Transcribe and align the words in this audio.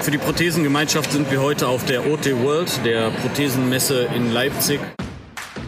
Für 0.00 0.10
die 0.12 0.18
Prothesengemeinschaft 0.18 1.12
sind 1.12 1.30
wir 1.30 1.42
heute 1.42 1.68
auf 1.68 1.84
der 1.84 2.06
OT 2.06 2.26
World, 2.42 2.84
der 2.84 3.10
Prothesenmesse 3.10 4.08
in 4.14 4.32
Leipzig. 4.32 4.80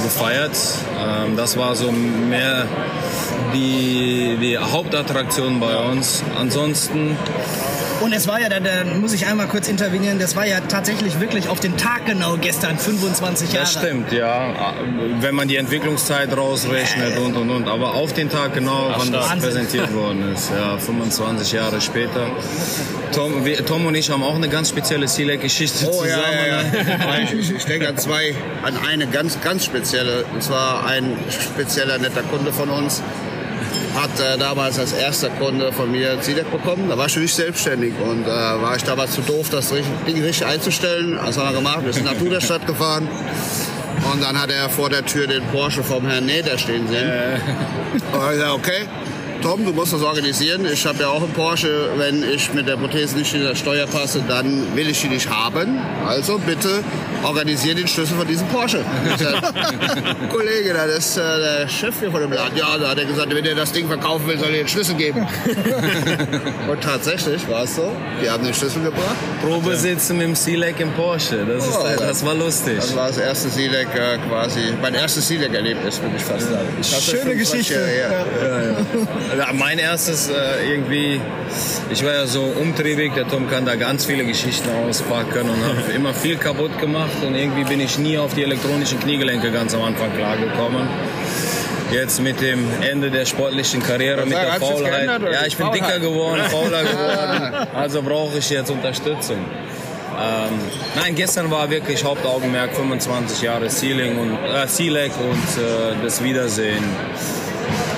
gefeiert. 0.04 0.56
Ähm, 0.98 1.36
das 1.36 1.56
war 1.56 1.74
so 1.74 1.90
mehr 1.90 2.66
die, 3.52 4.36
die 4.40 4.56
Hauptattraktion 4.56 5.58
bei 5.58 5.76
uns. 5.76 6.22
Ansonsten 6.38 7.16
und 8.00 8.12
es 8.12 8.28
war 8.28 8.40
ja, 8.40 8.48
da, 8.48 8.60
da, 8.60 8.84
muss 8.84 9.12
ich 9.12 9.26
einmal 9.26 9.46
kurz 9.48 9.68
intervenieren, 9.68 10.18
das 10.18 10.36
war 10.36 10.46
ja 10.46 10.60
tatsächlich 10.60 11.20
wirklich 11.20 11.48
auf 11.48 11.60
den 11.60 11.76
Tag 11.76 12.06
genau 12.06 12.36
gestern, 12.36 12.78
25 12.78 13.52
Jahre. 13.52 13.64
Das 13.64 13.72
stimmt, 13.72 14.12
ja. 14.12 14.74
Wenn 15.20 15.34
man 15.34 15.48
die 15.48 15.56
Entwicklungszeit 15.56 16.36
rausrechnet 16.36 17.16
äh. 17.16 17.18
und 17.18 17.36
und 17.36 17.50
und. 17.50 17.68
Aber 17.68 17.94
auf 17.94 18.12
den 18.12 18.30
Tag 18.30 18.54
genau, 18.54 18.92
wann 18.96 19.12
das 19.12 19.30
Wahnsinn. 19.30 19.48
präsentiert 19.48 19.94
worden 19.94 20.32
ist. 20.34 20.50
Ja, 20.50 20.78
25 20.78 21.52
Jahre 21.52 21.80
später. 21.80 22.30
Tom, 23.12 23.44
wir, 23.44 23.64
Tom 23.64 23.86
und 23.86 23.94
ich 23.94 24.10
haben 24.10 24.22
auch 24.22 24.34
eine 24.34 24.48
ganz 24.48 24.68
spezielle 24.68 25.08
Sealek-Geschichte 25.08 25.86
oh, 25.86 26.02
zusammen. 26.02 26.22
Ja, 26.32 26.46
ja, 26.46 26.62
ja. 26.62 27.30
ich, 27.32 27.50
ich 27.50 27.64
denke 27.64 27.88
an 27.88 27.96
zwei, 27.96 28.34
an 28.62 28.76
eine 28.86 29.06
ganz, 29.06 29.40
ganz 29.40 29.64
spezielle. 29.64 30.24
Und 30.32 30.42
zwar 30.42 30.86
ein 30.86 31.16
spezieller 31.30 31.98
netter 31.98 32.22
Kunde 32.22 32.52
von 32.52 32.68
uns 32.68 33.02
hat 33.96 34.20
äh, 34.20 34.38
damals 34.38 34.78
als 34.78 34.92
erster 34.92 35.30
Kunde 35.30 35.72
von 35.72 35.90
mir 35.90 36.20
Zidek 36.20 36.50
bekommen. 36.50 36.88
Da 36.88 36.98
war 36.98 37.06
ich 37.06 37.12
schon 37.12 37.22
nicht 37.22 37.34
selbstständig 37.34 37.94
und 37.98 38.24
äh, 38.24 38.28
war 38.28 38.76
ich 38.76 38.84
damals 38.84 39.12
zu 39.12 39.22
doof, 39.22 39.48
das 39.50 39.70
Ding 40.06 40.22
richtig 40.22 40.46
einzustellen. 40.46 41.18
Das 41.24 41.38
haben 41.38 41.50
wir 41.50 41.56
gemacht. 41.56 41.84
Wir 41.84 41.92
sind 41.92 42.04
nach 42.04 42.14
Duderstadt 42.14 42.66
gefahren. 42.66 43.08
Und 44.12 44.22
dann 44.22 44.40
hat 44.40 44.50
er 44.50 44.68
vor 44.68 44.90
der 44.90 45.04
Tür 45.04 45.26
den 45.26 45.42
Porsche 45.46 45.82
vom 45.82 46.06
Herrn 46.06 46.26
Näder 46.26 46.58
stehen 46.58 46.86
sehen. 46.86 47.08
Äh. 47.08 47.38
Und 48.16 48.32
ich 48.34 48.40
dachte, 48.40 48.52
okay, 48.52 48.86
Tom, 49.42 49.64
du 49.64 49.72
musst 49.72 49.92
das 49.92 50.02
organisieren. 50.02 50.66
Ich 50.70 50.86
habe 50.86 51.00
ja 51.00 51.08
auch 51.08 51.22
einen 51.22 51.32
Porsche. 51.32 51.90
Wenn 51.96 52.22
ich 52.22 52.52
mit 52.52 52.66
der 52.66 52.76
Prothese 52.76 53.16
nicht 53.16 53.34
in 53.34 53.42
der 53.42 53.54
Steuer 53.54 53.86
passe, 53.86 54.22
dann 54.26 54.74
will 54.74 54.88
ich 54.88 55.00
die 55.00 55.08
nicht 55.08 55.28
haben. 55.28 55.78
Also 56.06 56.38
bitte 56.38 56.82
organisiere 57.22 57.76
den 57.76 57.88
Schlüssel 57.88 58.16
von 58.16 58.26
diesem 58.26 58.46
Porsche. 58.48 58.84
Kollege, 60.30 60.74
das 60.74 60.98
ist 60.98 61.16
äh, 61.16 61.20
der 61.20 61.68
Chef 61.68 61.98
hier 61.98 62.10
von 62.10 62.20
dem 62.20 62.32
Laden. 62.32 62.56
Ja, 62.56 62.76
da 62.78 62.90
hat 62.90 62.98
er 62.98 63.04
gesagt, 63.04 63.34
wenn 63.34 63.44
er 63.44 63.54
das 63.54 63.72
Ding 63.72 63.86
verkaufen 63.86 64.26
will, 64.26 64.38
soll 64.38 64.48
er 64.48 64.58
den 64.58 64.68
Schlüssel 64.68 64.94
geben. 64.94 65.26
Und 66.70 66.80
tatsächlich 66.80 67.48
war 67.48 67.64
es 67.64 67.76
so. 67.76 67.92
Die 68.22 68.30
haben 68.30 68.44
den 68.44 68.54
Schlüssel 68.54 68.82
gebracht. 68.82 69.16
Probesitz 69.42 70.10
mit 70.10 70.22
dem 70.22 70.34
C-Leg 70.34 70.80
im 70.80 70.92
Porsche. 70.92 71.44
Das, 71.46 71.66
ist, 71.66 71.78
oh, 71.78 71.86
das 71.98 72.24
war 72.24 72.34
lustig. 72.34 72.76
Das 72.76 72.96
war 72.96 73.08
das 73.08 73.18
erste 73.18 73.50
C-Leg 73.50 73.88
äh, 73.94 74.18
quasi. 74.28 74.60
Mein 74.80 74.94
erstes 74.94 75.26
C-Leg-Erlebnis, 75.28 76.00
würde 76.00 76.16
ich 76.16 76.22
fast 76.22 76.48
sagen. 76.48 76.68
Schöne 76.82 77.36
Geschichte. 77.36 77.74
Ja. 77.74 78.10
Ja, 78.46 78.62
ja. 78.62 78.76
mein 79.52 79.78
erstes 79.78 80.28
äh, 80.28 80.34
irgendwie, 80.70 81.20
ich 81.90 82.04
war 82.04 82.12
ja 82.12 82.26
so 82.26 82.42
umtriebig, 82.42 83.14
der 83.14 83.26
Tom 83.28 83.48
kann 83.48 83.64
da 83.64 83.74
ganz 83.74 84.04
viele 84.04 84.24
Geschichten 84.24 84.68
auspacken 84.70 85.48
und 85.48 85.64
habe 85.64 85.92
immer 85.94 86.14
viel 86.14 86.36
kaputt 86.36 86.78
gemacht 86.80 87.22
und 87.26 87.34
irgendwie 87.34 87.64
bin 87.64 87.80
ich 87.80 87.98
nie 87.98 88.18
auf 88.18 88.34
die 88.34 88.42
elektronischen 88.42 89.00
Kniegelenke 89.00 89.50
ganz 89.50 89.74
am 89.74 89.82
Anfang 89.82 90.12
klargekommen. 90.14 90.88
Jetzt 91.92 92.20
mit 92.20 92.40
dem 92.40 92.66
Ende 92.82 93.10
der 93.10 93.26
sportlichen 93.26 93.80
Karriere, 93.80 94.24
mit 94.24 94.34
der 94.34 94.54
Faulheit. 94.54 95.08
Ja, 95.32 95.46
ich 95.46 95.56
bin 95.56 95.70
dicker 95.70 96.00
geworden, 96.00 96.42
fauler 96.50 96.82
geworden. 96.82 97.68
Also 97.74 98.02
brauche 98.02 98.38
ich 98.38 98.50
jetzt 98.50 98.70
Unterstützung. 98.70 99.38
Ähm, 100.18 100.58
nein, 100.96 101.14
gestern 101.14 101.50
war 101.50 101.70
wirklich 101.70 102.02
Hauptaugenmerk 102.02 102.74
25 102.74 103.42
Jahre 103.42 103.70
Sealing 103.70 104.18
und 104.18 104.32
äh, 104.32 105.00
und 105.20 105.62
äh, 105.62 106.02
das 106.02 106.24
Wiedersehen 106.24 106.82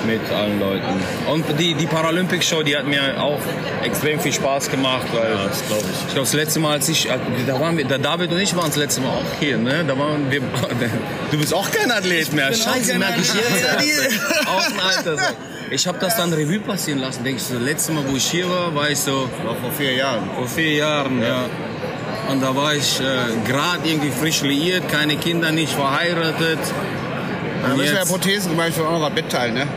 mit 0.09 0.31
allen 0.31 0.59
Leuten. 0.59 0.85
Und 1.31 1.45
die, 1.59 1.73
die 1.73 1.85
Paralympic 1.85 2.43
Show, 2.43 2.63
die 2.63 2.75
hat 2.75 2.85
mir 2.85 3.21
auch 3.21 3.39
extrem 3.83 4.19
viel 4.19 4.33
Spaß 4.33 4.69
gemacht, 4.69 5.05
weil 5.13 5.31
ja, 5.31 5.47
das 5.47 5.65
glaube 5.67 5.83
ich. 5.83 5.99
Ich 6.07 6.13
glaube, 6.13 6.21
das 6.21 6.33
letzte 6.33 6.59
Mal, 6.59 6.71
als 6.73 6.89
ich, 6.89 7.07
da 7.47 7.59
waren 7.59 7.77
wir, 7.77 7.85
der 7.85 7.99
David 7.99 8.31
und 8.31 8.39
ich 8.39 8.55
waren 8.55 8.67
das 8.67 8.77
letzte 8.77 9.01
Mal 9.01 9.09
auch 9.09 9.39
hier, 9.39 9.57
ne? 9.57 9.85
Da 9.87 9.97
waren 9.97 10.29
wir, 10.31 10.41
du 11.31 11.37
bist 11.37 11.53
auch 11.53 11.69
kein 11.71 11.91
Athlet 11.91 12.33
mehr. 12.33 12.53
Scheiße, 12.53 12.97
merke 12.97 13.21
ich 13.21 13.33
jetzt. 13.33 14.19
auch 14.45 14.65
ein 14.65 14.79
Alter. 14.79 15.33
Ich 15.71 15.85
habe 15.85 15.99
das 15.99 16.17
dann 16.17 16.33
Revue 16.33 16.59
passieren 16.59 16.99
lassen. 16.99 17.23
Denke 17.23 17.39
ich 17.39 17.43
so, 17.43 17.53
das 17.53 17.63
letzte 17.63 17.91
Mal, 17.91 18.03
wo 18.07 18.15
ich 18.15 18.25
hier 18.25 18.49
war, 18.49 18.73
war 18.73 18.89
ich 18.89 18.99
so. 18.99 19.29
War 19.43 19.55
vor 19.55 19.71
vier 19.71 19.93
Jahren. 19.93 20.29
Vor 20.35 20.47
vier 20.47 20.73
Jahren, 20.73 21.21
ja. 21.21 21.27
ja. 21.27 21.45
Und 22.31 22.41
da 22.41 22.55
war 22.55 22.73
ich 22.73 22.99
äh, 22.99 23.03
gerade 23.47 23.87
irgendwie 23.87 24.11
frisch 24.11 24.41
liiert, 24.41 24.87
keine 24.89 25.17
Kinder, 25.17 25.51
nicht 25.51 25.73
verheiratet. 25.73 26.59
Da 27.61 27.75
müssen 27.75 27.91
wir 27.91 27.99
ja 27.99 28.05
Prothesen 28.05 28.51
gemeinsam 28.51 28.85
auch 28.85 28.99
noch 28.99 29.13
mitteilen, 29.13 29.53
ne? 29.55 29.67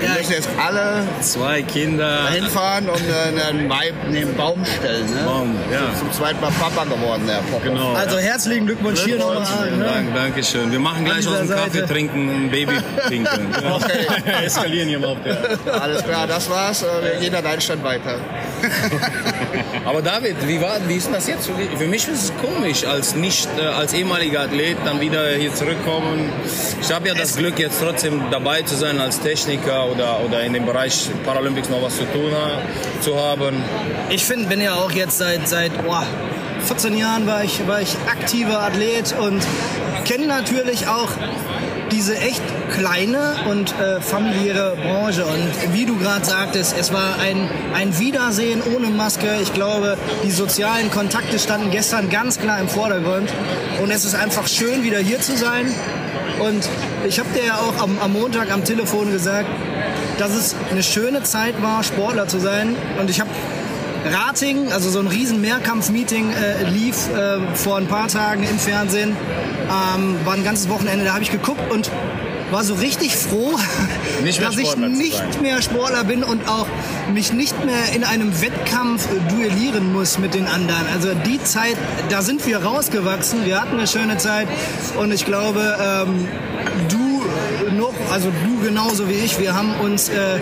Wir 0.00 0.08
ja, 0.08 0.14
müssen 0.14 0.32
jetzt 0.32 0.48
alle 0.58 1.06
zwei 1.20 1.62
Kinder 1.62 2.28
hinfahren 2.30 2.88
und 2.88 3.02
äh, 3.02 3.46
einen, 3.48 3.70
einen 3.70 4.34
Baum 4.34 4.64
stellen. 4.64 5.04
Ne? 5.12 5.22
Baum, 5.26 5.54
ja. 5.70 5.94
Zum 5.98 6.10
zweiten 6.10 6.40
Mal 6.40 6.50
Papa 6.52 6.84
geworden, 6.84 7.26
der 7.26 7.34
Papa. 7.52 7.64
Genau. 7.64 7.92
Also 7.92 8.18
herzlichen 8.18 8.64
Glückwunsch 8.64 9.04
hier 9.04 9.18
nochmal. 9.18 9.70
Ne? 9.70 9.84
Dank, 9.84 10.14
Dankeschön. 10.14 10.72
Wir 10.72 10.80
machen 10.80 11.04
gleich 11.04 11.28
aus 11.28 11.38
dem 11.38 11.50
Kaffee 11.50 11.82
trinken 11.82 12.28
ein 12.30 12.50
Baby 12.50 12.78
pinkeln. 13.08 13.52
okay. 13.70 14.06
Eskalieren 14.44 14.88
hier 14.88 14.98
mal 15.00 15.08
auf 15.08 15.18
der. 15.22 15.82
Alles 15.82 16.02
klar, 16.02 16.26
das 16.26 16.48
war's. 16.48 16.82
Wir 17.02 17.20
gehen 17.20 17.34
an 17.34 17.44
deinen 17.44 17.60
Stand 17.60 17.84
weiter. 17.84 18.16
Aber 19.84 20.02
David, 20.02 20.36
wie, 20.46 20.60
war, 20.60 20.76
wie 20.86 20.96
ist 20.96 21.10
das 21.12 21.26
jetzt? 21.26 21.50
Für 21.76 21.86
mich 21.86 22.06
ist 22.08 22.24
es 22.24 22.32
komisch, 22.36 22.84
als 22.84 23.14
nicht 23.14 23.48
äh, 23.58 23.66
als 23.66 23.92
ehemaliger 23.92 24.42
Athlet 24.42 24.76
dann 24.84 25.00
wieder 25.00 25.30
hier 25.34 25.54
zurückkommen. 25.54 26.30
Ich 26.80 26.92
habe 26.92 27.08
ja 27.08 27.14
das 27.14 27.36
Glück, 27.36 27.58
jetzt 27.58 27.80
trotzdem 27.80 28.22
dabei 28.30 28.62
zu 28.62 28.76
sein 28.76 29.00
als 29.00 29.20
Techniker 29.20 29.86
oder, 29.90 30.20
oder 30.20 30.42
in 30.42 30.52
dem 30.52 30.66
Bereich 30.66 31.08
Paralympics 31.24 31.68
noch 31.68 31.82
was 31.82 31.96
zu 31.96 32.04
tun 32.04 32.32
zu 33.00 33.18
haben. 33.18 33.62
Ich 34.10 34.24
finde, 34.24 34.48
bin 34.48 34.60
ja 34.60 34.74
auch 34.74 34.90
jetzt 34.90 35.18
seit, 35.18 35.48
seit 35.48 35.72
oh, 35.86 36.02
14 36.66 36.96
Jahren 36.96 37.26
war 37.26 37.44
ich, 37.44 37.66
war 37.66 37.80
ich 37.80 37.96
aktiver 38.06 38.60
Athlet 38.60 39.14
und 39.18 39.42
kenne 40.04 40.26
natürlich 40.26 40.86
auch 40.86 41.10
diese 41.92 42.16
echt 42.16 42.42
kleine 42.72 43.34
und 43.48 43.74
äh, 43.78 44.00
familiäre 44.00 44.76
Branche. 44.82 45.24
Und 45.24 45.74
wie 45.74 45.86
du 45.86 45.96
gerade 45.96 46.24
sagtest, 46.24 46.76
es 46.78 46.92
war 46.92 47.18
ein, 47.18 47.48
ein 47.74 47.98
Wiedersehen 47.98 48.62
ohne 48.74 48.88
Maske. 48.88 49.38
Ich 49.42 49.52
glaube, 49.52 49.98
die 50.24 50.30
sozialen 50.30 50.90
Kontakte 50.90 51.38
standen 51.38 51.70
gestern 51.70 52.10
ganz 52.10 52.38
klar 52.38 52.60
im 52.60 52.68
Vordergrund. 52.68 53.32
Und 53.82 53.90
es 53.90 54.04
ist 54.04 54.14
einfach 54.14 54.46
schön, 54.48 54.82
wieder 54.82 54.98
hier 54.98 55.20
zu 55.20 55.36
sein 55.36 55.66
Und 56.40 56.68
ich 57.06 57.18
habe 57.18 57.28
dir 57.34 57.44
ja 57.44 57.56
auch 57.56 57.82
am, 57.82 57.98
am 57.98 58.12
Montag 58.12 58.50
am 58.50 58.64
Telefon 58.64 59.12
gesagt, 59.12 59.48
dass 60.18 60.32
es 60.32 60.56
eine 60.70 60.82
schöne 60.82 61.22
Zeit 61.22 61.62
war, 61.62 61.82
Sportler 61.82 62.28
zu 62.28 62.38
sein. 62.38 62.76
Und 62.98 63.10
ich 63.10 63.20
habe 63.20 63.30
Rating, 64.04 64.72
also 64.72 64.90
so 64.90 64.98
ein 64.98 65.06
riesen 65.06 65.40
Mehrkampf-Meeting 65.40 66.30
äh, 66.30 66.70
lief 66.70 67.08
äh, 67.10 67.38
vor 67.54 67.76
ein 67.76 67.86
paar 67.86 68.08
Tagen 68.08 68.42
im 68.44 68.58
Fernsehen. 68.58 69.10
Ähm, 69.10 70.16
war 70.24 70.34
ein 70.34 70.44
ganzes 70.44 70.68
Wochenende, 70.68 71.04
da 71.04 71.14
habe 71.14 71.22
ich 71.22 71.30
geguckt 71.30 71.70
und 71.70 71.90
war 72.50 72.64
so 72.64 72.74
richtig 72.74 73.16
froh, 73.16 73.56
dass 74.40 74.56
ich 74.56 74.76
nicht 74.76 75.40
mehr 75.40 75.62
Sportler 75.62 76.04
bin 76.04 76.24
und 76.24 76.48
auch 76.48 76.66
mich 77.12 77.32
nicht 77.32 77.64
mehr 77.64 77.94
in 77.94 78.04
einem 78.04 78.40
Wettkampf 78.40 79.06
äh, 79.06 79.32
duellieren 79.32 79.92
muss 79.92 80.18
mit 80.18 80.34
den 80.34 80.46
anderen. 80.46 80.86
Also 80.92 81.14
die 81.14 81.42
Zeit, 81.42 81.76
da 82.08 82.22
sind 82.22 82.46
wir 82.46 82.64
rausgewachsen, 82.64 83.44
wir 83.44 83.60
hatten 83.60 83.74
eine 83.74 83.86
schöne 83.86 84.16
Zeit 84.16 84.48
und 84.98 85.12
ich 85.12 85.24
glaube, 85.24 85.76
ähm, 85.80 86.26
du 86.88 87.22
noch, 87.76 87.94
also 88.10 88.30
du 88.44 88.66
genauso 88.66 89.08
wie 89.08 89.14
ich, 89.14 89.38
wir 89.38 89.54
haben 89.54 89.74
uns 89.80 90.08
äh, 90.08 90.38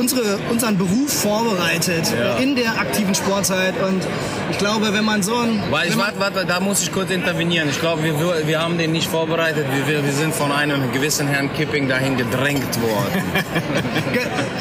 unsere, 0.00 0.38
unseren 0.50 0.78
Beruf 0.78 1.12
vorbereitet 1.12 2.04
äh, 2.12 2.42
in 2.42 2.56
der 2.56 2.72
aktiven 2.80 3.14
Sportzeit 3.14 3.74
und 3.86 4.02
ich 4.50 4.58
glaube, 4.58 4.92
wenn 4.92 5.04
man 5.04 5.22
so 5.22 5.36
ein... 5.36 5.62
Weil 5.70 5.88
ich, 5.88 5.96
warte, 5.96 6.18
warte, 6.18 6.44
da 6.46 6.58
muss 6.58 6.82
ich 6.82 6.90
kurz 6.92 7.10
intervenieren. 7.10 7.68
Ich 7.68 7.78
glaube, 7.80 8.02
wir, 8.02 8.14
wir- 8.46 8.60
haben 8.60 8.76
den 8.78 8.92
nicht 8.92 9.08
vorbereitet. 9.08 9.64
Wir, 9.86 10.04
wir, 10.04 10.12
sind 10.12 10.34
von 10.34 10.52
einem 10.52 10.92
gewissen 10.92 11.26
Herrn 11.28 11.50
Kipping 11.54 11.88
dahin 11.88 12.16
gedrängt 12.18 12.80
worden. 12.82 13.22
Ge 14.12 14.20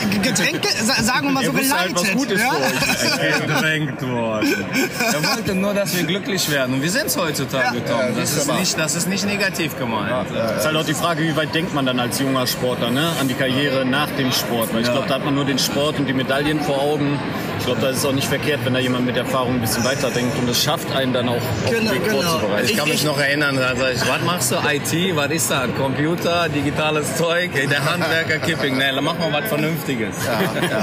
Ge- 0.09 0.19
Getränke, 0.29 0.69
sa- 0.83 1.01
sagen 1.03 1.27
wir 1.27 1.31
mal 1.33 1.43
so, 1.45 1.53
halt, 1.53 1.63
geleitet. 1.63 1.95
was 1.95 2.11
gut 2.13 2.31
ist 2.35 2.41
ja? 2.41 2.51
für 2.51 3.47
gedrängt 3.47 4.01
worden. 4.01 4.65
Er 5.13 5.35
wollte 5.35 5.55
nur, 5.55 5.73
dass 5.73 5.97
wir 5.97 6.03
glücklich 6.03 6.49
werden. 6.51 6.75
Und 6.75 6.81
wir 6.81 6.89
sind 6.91 7.07
es 7.07 7.17
heutzutage, 7.17 7.83
Tom. 7.83 7.99
Das 8.15 8.35
ist, 8.37 8.51
nicht, 8.53 8.77
das 8.79 8.95
ist 8.95 9.09
nicht 9.09 9.25
negativ 9.25 9.77
gemeint. 9.77 10.27
ist 10.57 10.65
halt 10.65 10.75
auch 10.75 10.85
die 10.85 10.93
Frage, 10.93 11.23
wie 11.23 11.35
weit 11.35 11.53
denkt 11.53 11.73
man 11.73 11.85
dann 11.85 11.99
als 11.99 12.19
junger 12.19 12.47
Sportler 12.47 12.91
ne? 12.91 13.09
an 13.19 13.27
die 13.27 13.33
Karriere 13.33 13.85
nach 13.85 14.09
dem 14.11 14.31
Sport? 14.31 14.73
Weil 14.73 14.83
ich 14.83 14.91
glaube, 14.91 15.07
da 15.07 15.15
hat 15.15 15.25
man 15.25 15.28
nur 15.31 15.45
den 15.45 15.59
Sport 15.59 15.99
und 15.99 16.05
die 16.07 16.13
Medaillen 16.13 16.59
vor 16.61 16.81
Augen. 16.81 17.19
Ich 17.59 17.65
glaube, 17.65 17.81
da 17.81 17.89
ist 17.89 17.97
es 17.97 18.05
auch 18.05 18.13
nicht 18.13 18.27
verkehrt, 18.27 18.61
wenn 18.63 18.73
da 18.73 18.79
jemand 18.79 19.05
mit 19.05 19.17
Erfahrung 19.17 19.55
ein 19.55 19.61
bisschen 19.61 19.83
weiterdenkt 19.83 20.37
und 20.39 20.49
es 20.49 20.63
schafft 20.63 20.91
einen 20.95 21.11
dann 21.13 21.27
auch 21.29 21.35
auf 21.35 21.41
Genau, 21.69 21.91
den 21.91 21.91
Weg 21.91 22.05
genau. 22.09 22.21
vorzubereiten. 22.21 22.65
Ich 22.69 22.77
kann 22.77 22.87
Ich- 22.87 22.93
mich 22.93 23.03
noch 23.03 23.19
erinnern, 23.19 23.57
da 23.57 23.75
sag 23.75 23.93
ich, 23.93 24.01
was 24.01 24.21
machst 24.25 24.51
du? 24.51 24.55
IT, 24.55 25.15
was 25.15 25.31
ist 25.31 25.51
das? 25.51 25.67
Computer, 25.77 26.47
digitales 26.49 27.15
Zeug, 27.17 27.51
der 27.53 27.83
Handwerker 27.91 28.39
Kipping, 28.39 28.77
ne, 28.77 28.91
dann 28.95 29.03
mach 29.03 29.17
mal 29.19 29.31
was 29.33 29.47
Vernünftiges. 29.49 30.15
Ja, 30.25 30.39
ja, 30.61 30.67
ja. 30.67 30.77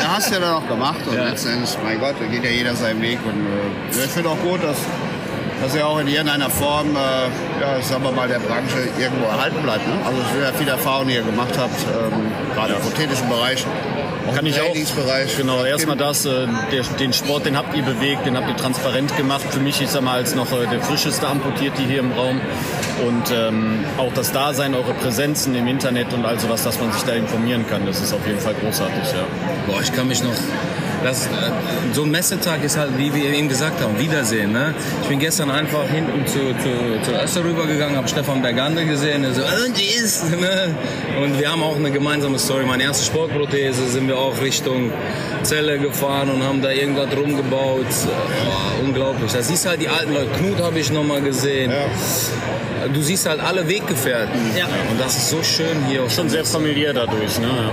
ja, 0.00 0.08
hast 0.16 0.30
du 0.30 0.34
ja 0.34 0.40
dann 0.40 0.54
auch 0.54 0.66
gemacht 0.68 1.00
und 1.06 1.16
letzten 1.16 1.50
Endes, 1.50 1.76
mein 1.84 2.00
Gott, 2.00 2.14
da 2.18 2.26
geht 2.26 2.42
ja 2.44 2.50
jeder 2.50 2.74
seinen 2.74 3.02
Weg 3.02 3.18
und 3.24 3.46
äh, 3.46 4.04
ich 4.04 4.10
finde 4.10 4.30
auch 4.30 4.38
gut, 4.40 4.62
dass, 4.64 4.78
dass 5.62 5.74
er 5.74 5.86
auch 5.86 5.98
in 5.98 6.08
irgendeiner 6.08 6.50
Form, 6.50 6.94
äh, 6.94 7.60
ja, 7.60 7.82
sagen 7.82 8.04
wir 8.04 8.12
mal, 8.12 8.28
der 8.28 8.38
Branche 8.38 8.88
irgendwo 8.98 9.26
erhalten 9.26 9.62
bleibt. 9.62 9.86
Ne? 9.86 9.94
Also 10.04 10.18
ich 10.20 10.34
will 10.34 10.42
ja 10.42 10.52
viel 10.52 10.68
Erfahrung, 10.68 11.08
die 11.08 11.14
ihr 11.14 11.22
gemacht 11.22 11.58
habt, 11.58 11.80
ähm, 11.82 12.30
gerade 12.54 12.74
im 12.74 12.80
prothetischen 12.80 13.28
Bereich, 13.28 13.64
auch 14.28 14.34
Kann 14.34 14.46
im 14.46 14.52
ich 14.52 14.60
auch. 14.60 14.66
Trainingsbereich. 14.66 15.36
Genau, 15.36 15.64
erstmal 15.64 15.96
das, 15.96 16.26
äh, 16.26 16.46
der, 16.72 16.82
den 16.98 17.12
Sport, 17.12 17.46
den 17.46 17.56
habt 17.56 17.76
ihr 17.76 17.82
bewegt, 17.82 18.26
den 18.26 18.36
habt 18.36 18.48
ihr 18.48 18.56
transparent 18.56 19.16
gemacht. 19.16 19.44
Für 19.50 19.60
mich, 19.60 19.80
ich 19.80 19.88
sag 19.88 20.02
mal, 20.02 20.14
als 20.14 20.34
noch 20.34 20.52
äh, 20.52 20.66
der 20.70 20.80
frischeste 20.80 21.26
Amputierte 21.26 21.82
hier 21.82 22.00
im 22.00 22.12
Raum. 22.12 22.40
Und 23.06 23.32
ähm, 23.32 23.84
auch 23.96 24.12
das 24.12 24.32
Dasein, 24.32 24.74
eure 24.74 24.92
Präsenzen 24.94 25.54
im 25.54 25.66
Internet 25.66 26.12
und 26.12 26.26
all 26.26 26.38
sowas, 26.38 26.64
dass 26.64 26.78
man 26.80 26.92
sich 26.92 27.02
da 27.02 27.12
informieren 27.12 27.64
kann, 27.68 27.86
das 27.86 28.00
ist 28.00 28.12
auf 28.12 28.26
jeden 28.26 28.40
Fall 28.40 28.54
großartig, 28.54 29.12
ja. 29.12 29.24
Boah, 29.66 29.80
ich 29.80 29.92
kann 29.92 30.08
mich 30.08 30.22
noch. 30.22 30.34
Das, 31.04 31.26
äh, 31.26 31.28
so 31.92 32.02
ein 32.02 32.10
Messetag 32.10 32.62
ist 32.64 32.76
halt, 32.76 32.96
wie 32.98 33.14
wir 33.14 33.32
eben 33.32 33.48
gesagt 33.48 33.80
haben, 33.80 33.98
Wiedersehen. 33.98 34.52
Ne? 34.52 34.74
Ich 35.02 35.08
bin 35.08 35.18
gestern 35.18 35.50
einfach 35.50 35.88
hinten 35.88 36.26
zu, 36.26 36.38
zu, 36.38 37.02
zu 37.02 37.12
Öster 37.12 37.44
rübergegangen, 37.44 37.96
habe 37.96 38.08
Stefan 38.08 38.42
Bergande 38.42 38.84
gesehen. 38.84 39.22
Der 39.22 39.32
so, 39.32 39.42
und 39.42 39.78
ist. 39.78 40.30
Ne? 40.30 40.74
Und 41.22 41.38
wir 41.38 41.50
haben 41.50 41.62
auch 41.62 41.76
eine 41.76 41.90
gemeinsame 41.90 42.38
Story. 42.38 42.64
Meine 42.64 42.82
erste 42.82 43.04
Sportprothese 43.04 43.88
sind 43.88 44.08
wir 44.08 44.18
auch 44.18 44.40
Richtung 44.40 44.92
Zelle 45.42 45.78
gefahren 45.78 46.30
und 46.30 46.42
haben 46.42 46.60
da 46.60 46.70
irgendwas 46.70 47.08
rumgebaut. 47.16 47.86
Boah, 48.44 48.84
unglaublich. 48.84 49.32
Da 49.32 49.42
siehst 49.42 49.64
du 49.64 49.70
halt 49.70 49.80
die 49.80 49.88
alten 49.88 50.12
Leute. 50.12 50.30
Knut 50.38 50.60
habe 50.60 50.78
ich 50.78 50.90
noch 50.92 51.04
mal 51.04 51.20
gesehen. 51.20 51.72
Du 52.92 53.02
siehst 53.02 53.28
halt 53.28 53.40
alle 53.40 53.68
Weggefährten. 53.68 54.56
Ja. 54.56 54.66
Und 54.90 55.00
das 55.00 55.16
ist 55.16 55.30
so 55.30 55.42
schön 55.42 55.84
hier. 55.88 56.08
Schon 56.10 56.28
sehr 56.28 56.44
familiär 56.44 56.92
dadurch, 56.92 57.38
ne? 57.38 57.70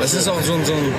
das 0.00 0.14
ist 0.14 0.28
auch 0.28 0.40
so 0.40 0.52
ein, 0.52 0.64
so 0.64 0.72
ein 0.72 0.94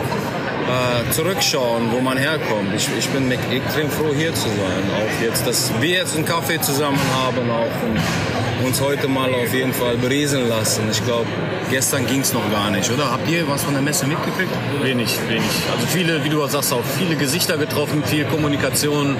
äh, 0.67 1.11
Zurückschauen, 1.11 1.91
wo 1.91 1.99
man 2.01 2.17
herkommt. 2.17 2.73
Ich, 2.75 2.89
ich 2.97 3.07
bin 3.09 3.31
extrem 3.31 3.89
froh, 3.89 4.13
hier 4.15 4.33
zu 4.33 4.47
sein. 4.47 4.83
Auch 4.95 5.23
jetzt, 5.23 5.47
dass 5.47 5.71
wir 5.79 5.89
jetzt 5.89 6.15
einen 6.15 6.25
Kaffee 6.25 6.59
zusammen 6.59 6.99
haben 7.13 7.49
auch 7.49 7.87
und 7.87 8.65
uns 8.65 8.81
heute 8.81 9.07
mal 9.07 9.33
auf 9.33 9.53
jeden 9.53 9.73
Fall 9.73 9.97
berieseln 9.97 10.49
lassen. 10.49 10.83
Ich 10.91 11.03
glaube, 11.05 11.27
gestern 11.69 12.05
ging 12.07 12.21
es 12.21 12.33
noch 12.33 12.49
gar 12.51 12.71
nicht, 12.71 12.89
oder? 12.91 13.11
Habt 13.11 13.29
ihr 13.29 13.47
was 13.47 13.63
von 13.63 13.73
der 13.73 13.81
Messe 13.81 14.07
mitgekriegt? 14.07 14.51
Wenig, 14.81 15.17
wenig. 15.27 15.43
Also 15.73 15.87
viele, 15.87 16.23
wie 16.23 16.29
du 16.29 16.43
auch 16.43 16.49
sagst, 16.49 16.73
auch 16.73 16.83
viele 16.97 17.15
Gesichter 17.15 17.57
getroffen, 17.57 18.03
viel 18.03 18.25
Kommunikation 18.25 19.15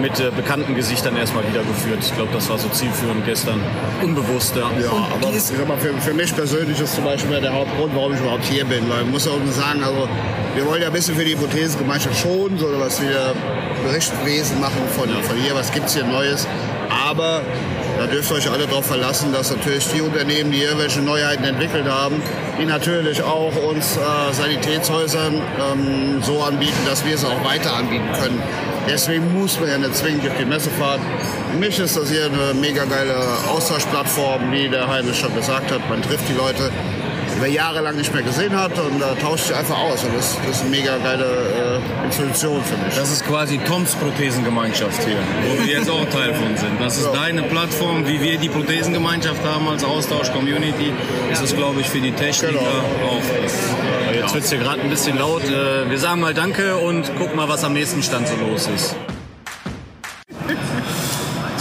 mit 0.00 0.18
äh, 0.20 0.30
bekannten 0.34 0.74
Gesichtern 0.74 1.16
erstmal 1.16 1.46
wieder 1.48 1.62
geführt. 1.62 1.98
Ich 2.00 2.14
glaube, 2.14 2.30
das 2.32 2.48
war 2.48 2.58
so 2.58 2.68
zielführend 2.68 3.24
gestern. 3.26 3.60
Unbewusst, 4.02 4.56
ja. 4.56 4.70
Ja, 4.80 4.90
aber 4.90 5.34
ich 5.34 5.42
sag 5.42 5.68
mal, 5.68 5.78
für, 5.78 5.94
für 6.00 6.14
mich 6.14 6.34
persönlich 6.34 6.80
ist 6.80 6.94
zum 6.94 7.04
Beispiel 7.04 7.40
der 7.40 7.52
Hauptgrund, 7.52 7.94
warum 7.94 8.14
ich 8.14 8.20
überhaupt 8.20 8.44
hier 8.44 8.64
bin. 8.64 8.88
Weil 8.88 9.02
ich 9.02 9.10
muss 9.10 9.28
auch 9.28 9.38
sagen, 9.50 9.82
also 9.82 10.08
wir 10.54 10.66
wollen 10.66 10.82
ja 10.82 10.87
ein 10.88 10.94
bisschen 10.94 11.16
für 11.16 11.24
die 11.24 11.32
Hypothesengemeinschaft 11.36 12.18
schon, 12.18 12.58
so 12.58 12.66
was 12.78 13.00
wir 13.02 13.34
Berichtswesen 13.86 14.58
machen 14.58 14.82
von, 14.96 15.08
von 15.22 15.36
hier, 15.36 15.54
was 15.54 15.70
gibt's 15.70 15.94
hier 15.94 16.04
Neues. 16.04 16.46
Aber 16.88 17.42
da 17.98 18.06
dürft 18.06 18.30
ihr 18.30 18.36
euch 18.38 18.50
alle 18.50 18.66
darauf 18.66 18.86
verlassen, 18.86 19.30
dass 19.32 19.50
natürlich 19.50 19.86
die 19.88 20.00
Unternehmen, 20.00 20.50
die 20.50 20.62
irgendwelche 20.62 21.00
Neuheiten 21.00 21.44
entwickelt 21.44 21.84
haben, 21.84 22.22
die 22.58 22.64
natürlich 22.64 23.22
auch 23.22 23.52
uns 23.68 23.96
äh, 23.98 24.32
Sanitätshäusern 24.32 25.34
ähm, 25.34 26.22
so 26.22 26.42
anbieten, 26.42 26.78
dass 26.88 27.04
wir 27.04 27.14
es 27.14 27.24
auch 27.24 27.44
weiter 27.44 27.74
anbieten 27.74 28.08
können. 28.18 28.42
Deswegen 28.88 29.38
muss 29.38 29.60
man 29.60 29.68
ja 29.68 29.76
nicht 29.76 29.94
zwingend 29.94 30.26
auf 30.26 30.36
die 30.38 30.46
Messe 30.46 30.70
fahren. 30.70 31.00
Für 31.52 31.58
mich 31.58 31.78
ist 31.78 31.98
das 31.98 32.10
hier 32.10 32.24
eine 32.24 32.54
mega 32.54 32.84
geile 32.86 33.14
Austauschplattform, 33.50 34.50
wie 34.52 34.68
der 34.68 34.88
Heinrich 34.88 35.18
schon 35.18 35.34
gesagt 35.34 35.70
hat. 35.70 35.86
Man 35.90 36.00
trifft 36.00 36.26
die 36.28 36.34
Leute, 36.34 36.70
die 37.38 37.42
man 37.42 37.52
jahrelang 37.52 37.96
nicht 37.96 38.12
mehr 38.12 38.22
gesehen 38.24 38.54
hat 38.58 38.76
und 38.78 39.00
äh, 39.00 39.14
tauscht 39.22 39.46
sich 39.46 39.54
einfach 39.56 39.78
aus. 39.78 40.02
Und 40.02 40.14
das, 40.16 40.36
das 40.44 40.56
ist 40.56 40.62
eine 40.62 40.70
mega 40.70 40.96
geile 40.98 41.24
äh, 41.24 42.06
Institution 42.06 42.60
für 42.64 42.76
mich. 42.84 42.94
Das 42.96 43.12
ist 43.12 43.24
quasi 43.26 43.58
Toms 43.58 43.94
Prothesengemeinschaft 43.94 45.04
hier, 45.04 45.18
wo 45.46 45.64
wir 45.64 45.72
jetzt 45.72 45.88
auch 45.88 46.04
Teil 46.10 46.34
von 46.34 46.56
sind. 46.56 46.80
Das 46.80 46.98
ist 46.98 47.08
deine 47.12 47.42
Plattform, 47.44 48.06
wie 48.08 48.20
wir 48.20 48.38
die 48.38 48.48
Prothesengemeinschaft 48.48 49.44
haben 49.44 49.68
als 49.68 49.84
Austausch-Community. 49.84 50.92
Das 51.30 51.40
ist, 51.42 51.56
glaube 51.56 51.80
ich, 51.80 51.88
für 51.88 52.00
die 52.00 52.12
Techniker 52.12 52.48
Genau. 52.48 52.60
auch. 53.08 54.14
Jetzt 54.14 54.34
wird 54.34 54.44
es 54.44 54.50
hier 54.50 54.58
gerade 54.58 54.80
ein 54.80 54.90
bisschen 54.90 55.16
laut. 55.18 55.44
Äh, 55.44 55.88
Wir 55.88 55.98
sagen 55.98 56.20
mal 56.20 56.34
Danke 56.34 56.76
und 56.76 57.14
gucken 57.16 57.36
mal, 57.36 57.48
was 57.48 57.62
am 57.62 57.72
nächsten 57.72 58.02
Stand 58.02 58.26
so 58.26 58.34
los 58.36 58.68
ist. 58.74 58.96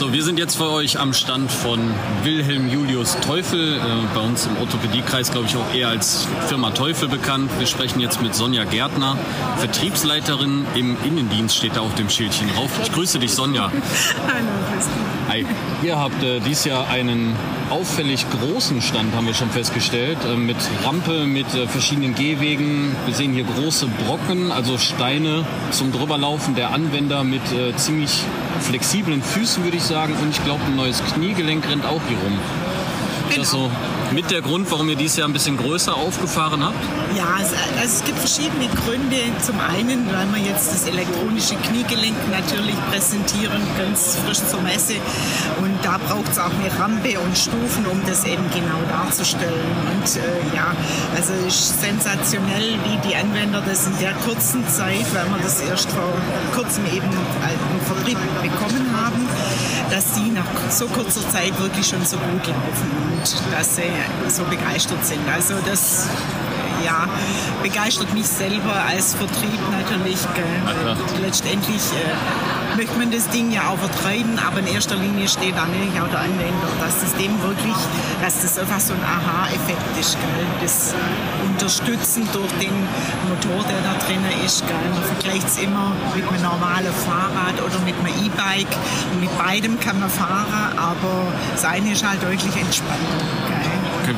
So, 0.08 0.14
wir 0.14 0.24
sind 0.24 0.40
jetzt 0.40 0.56
für 0.56 0.70
euch 0.70 0.98
am 0.98 1.12
Stand 1.12 1.52
von 1.52 1.80
Wilhelm 2.24 2.70
Julius 2.70 3.20
Teufel, 3.20 3.76
äh, 3.76 3.82
bei 4.16 4.22
uns 4.22 4.46
im 4.46 4.56
Orthopädiekreis, 4.56 5.32
glaube 5.32 5.48
ich, 5.48 5.58
auch 5.58 5.74
eher 5.76 5.90
als 5.90 6.26
Firma 6.48 6.72
Teufel 6.72 7.10
bekannt. 7.10 7.52
Wir 7.58 7.68
sprechen 7.68 8.00
jetzt 8.00 8.22
mit 8.22 8.34
Sonja 8.34 8.64
Gärtner, 8.64 9.18
Vertriebsleiterin 9.58 10.66
im 10.76 10.96
Innendienst, 11.04 11.58
steht 11.58 11.76
da 11.76 11.82
auf 11.82 11.94
dem 11.96 12.10
Schildchen 12.10 12.48
drauf. 12.56 12.72
Ich 12.82 12.94
grüße 12.94 13.20
dich, 13.20 13.34
Sonja. 13.34 13.70
Hallo, 14.28 14.48
Christi. 14.72 15.16
Hi. 15.27 15.46
Ihr 15.84 16.00
habt 16.00 16.24
äh, 16.24 16.39
dieses 16.39 16.63
Jahr 16.63 16.88
einen 16.88 17.36
auffällig 17.69 18.25
großen 18.29 18.81
Stand, 18.81 19.13
haben 19.13 19.27
wir 19.27 19.34
schon 19.34 19.50
festgestellt, 19.50 20.17
äh, 20.25 20.38
mit 20.38 20.55
Rampe, 20.86 21.25
mit 21.25 21.53
äh, 21.53 21.67
verschiedenen 21.67 22.15
Gehwegen. 22.15 22.96
Wir 23.05 23.13
sehen 23.13 23.34
hier 23.34 23.43
große 23.43 23.88
Brocken, 24.05 24.53
also 24.53 24.77
Steine 24.77 25.46
zum 25.72 25.91
Drüberlaufen 25.91 26.55
der 26.55 26.72
Anwender 26.72 27.25
mit 27.25 27.41
äh, 27.51 27.75
ziemlich 27.75 28.24
flexiblen 28.62 29.22
Füßen, 29.22 29.65
würde 29.65 29.75
ich 29.75 29.84
sagen. 29.84 30.13
Und 30.22 30.29
ich 30.29 30.41
glaube, 30.46 30.63
ein 30.65 30.77
neues 30.77 31.03
Kniegelenk 31.13 31.69
rennt 31.69 31.86
auch 31.86 32.01
hier 32.07 32.17
rum. 32.19 32.39
Ist 33.29 33.38
das 33.38 33.51
so 33.51 33.69
mit 34.13 34.31
der 34.31 34.41
Grund, 34.41 34.72
warum 34.72 34.89
ihr 34.89 34.96
dieses 34.96 35.17
Jahr 35.17 35.27
ein 35.27 35.34
bisschen 35.34 35.57
größer 35.57 35.93
aufgefahren 35.93 36.63
habt? 36.63 36.75
Ja, 37.15 37.38
es, 37.41 37.51
also 37.79 37.98
es 37.98 38.03
gibt 38.03 38.17
verschiedene 38.19 38.67
Gründe. 38.67 39.17
Zum 39.46 39.60
einen, 39.60 40.07
weil 40.07 40.27
wir 40.34 40.50
jetzt 40.50 40.74
das 40.74 40.88
elektronische 40.88 41.55
Kniegelenk 41.55 42.15
natürlich 42.31 42.75
präsentieren, 42.89 43.62
ganz 43.77 44.17
frisch 44.25 44.39
zur 44.50 44.62
Messe. 44.62 44.96
Und 45.62 45.77
da 45.84 45.98
braucht 45.98 46.31
es 46.31 46.39
auch 46.39 46.51
eine 46.51 46.79
Rampe 46.79 47.19
und 47.19 47.38
Stufen, 47.38 47.86
um 47.86 48.01
das 48.07 48.24
eben 48.24 48.43
genau 48.51 48.79
darzustellen. 48.89 49.75
Und 49.91 50.07
äh, 50.15 50.55
ja, 50.55 50.74
also 51.15 51.34
ist 51.46 51.81
sensationell, 51.81 52.75
wie 52.86 53.10
die 53.10 53.15
Anwender 53.15 53.62
das 53.62 53.88
in 53.88 53.98
der 54.00 54.13
kurzen 54.25 54.67
Zeit, 54.67 55.05
weil 55.13 55.25
wir 55.25 55.39
das 55.43 55.62
erst 55.62 55.91
vor 55.91 56.13
kurzem 56.55 56.86
eben 56.86 57.07
im 57.07 57.81
Vertrieb 57.86 58.17
bekommen 58.41 58.88
haben, 58.96 59.27
dass 59.89 60.13
die 60.13 60.32
nach 60.32 60.46
so 60.70 60.86
kurzer 60.88 61.27
Zeit 61.29 61.58
wirklich 61.60 61.88
schon 61.88 62.03
so 62.06 62.17
gut 62.17 62.48
laufen 62.48 62.91
und 63.12 63.53
dass 63.53 63.75
sie 63.75 63.84
so 64.27 64.44
begeistert 64.44 65.06
sind. 65.06 65.22
Also 65.34 65.56
das 65.65 66.08
ja, 66.86 67.08
begeistert 67.63 68.13
mich 68.13 68.27
selber 68.27 68.74
als 68.88 69.15
Vertrieb 69.15 69.60
natürlich. 69.72 70.20
Letztendlich 71.22 71.82
äh, 71.94 72.66
möchte 72.77 72.98
man 73.00 73.10
das 73.10 73.27
Ding 73.29 73.51
ja 73.51 73.69
auch 73.69 73.77
vertreiben, 73.79 74.38
aber 74.38 74.60
in 74.60 74.67
erster 74.67 74.96
Linie 74.96 75.27
steht 75.27 75.57
da 75.57 75.65
natürlich 75.65 76.00
auch 76.00 76.10
der 76.10 76.19
Anwender, 76.19 76.69
dass 76.79 77.01
das 77.01 77.15
dem 77.15 77.41
wirklich, 77.41 77.75
dass 78.22 78.41
das 78.43 78.60
einfach 78.60 78.79
so 78.79 78.93
ein 78.93 79.01
Aha-Effekt 79.01 79.98
ist, 80.00 80.13
gell? 80.13 80.46
das 80.62 80.93
Unterstützen 81.43 82.29
durch 82.31 82.51
den 82.62 82.77
Motor, 83.27 83.65
der 83.67 83.81
da 83.81 83.98
drin 84.05 84.22
ist, 84.46 84.62
gell? 84.67 84.75
man 84.93 85.03
vergleicht 85.03 85.48
es 85.48 85.57
immer 85.57 85.91
mit 86.15 86.27
einem 86.29 86.43
normalen 86.43 86.93
Fahrrad 86.93 87.60
oder 87.65 87.79
mit 87.84 87.96
einem 87.98 88.13
E-Bike 88.24 88.77
mit 89.19 89.36
beidem 89.39 89.79
kann 89.79 90.00
man 90.00 90.10
fahren, 90.12 90.77
aber 90.77 91.34
das 91.53 91.65
eine 91.65 91.93
ist 91.93 92.07
halt 92.07 92.22
deutlich 92.22 92.55
entspannter. 92.55 93.47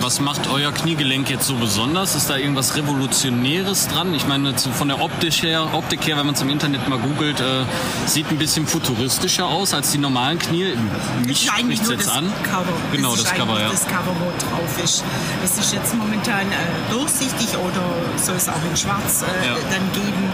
Was 0.02 0.22
macht 0.22 0.48
euer 0.50 0.72
Kniegelenk 0.72 1.30
jetzt 1.30 1.46
so 1.46 1.56
besonders? 1.56 2.16
Ist 2.16 2.30
da 2.30 2.38
irgendwas 2.38 2.76
Revolutionäres 2.76 3.88
dran? 3.90 4.14
Ich 4.14 4.26
meine, 4.28 4.54
von 4.58 4.88
der 4.88 5.02
Optik 5.02 5.44
her, 5.44 5.68
Optik 5.74 6.08
her 6.08 6.18
wenn 6.18 6.26
man 6.26 6.36
es 6.36 6.42
im 6.42 6.50
Internet 6.50 6.88
mal 6.88 6.98
googelt, 7.00 7.40
äh, 7.42 7.64
sieht 8.08 8.30
ein 8.32 8.38
bisschen 8.38 8.66
futuristischer 8.66 9.46
aus 9.46 9.74
als 9.74 9.92
die 9.92 9.98
normalen 9.98 10.40
Knie. 10.40 10.74
Mich 11.26 11.48
spricht 11.48 11.84
es 11.84 11.90
jetzt 11.90 12.10
an. 12.10 12.32
Cover. 12.44 12.66
Genau, 12.94 13.12
das, 13.12 13.20
ist 13.20 13.28
das 13.32 13.38
Cover, 13.38 13.60
ja. 13.60 13.70
Das 13.70 13.86
Cover, 13.86 14.16
wo 14.20 14.32
drauf 14.40 14.84
ist. 14.84 15.04
Es 15.44 15.58
ist 15.58 15.74
jetzt 15.74 15.94
momentan 15.96 16.48
äh, 16.48 16.92
durchsichtig 16.92 17.50
oder 17.58 17.84
soll 18.18 18.36
es 18.38 18.48
auch 18.48 18.64
in 18.70 18.78
schwarz 18.78 19.22
äh, 19.24 19.48
Ja. 19.48 19.56
dann 19.70 19.92
geben. 19.94 20.32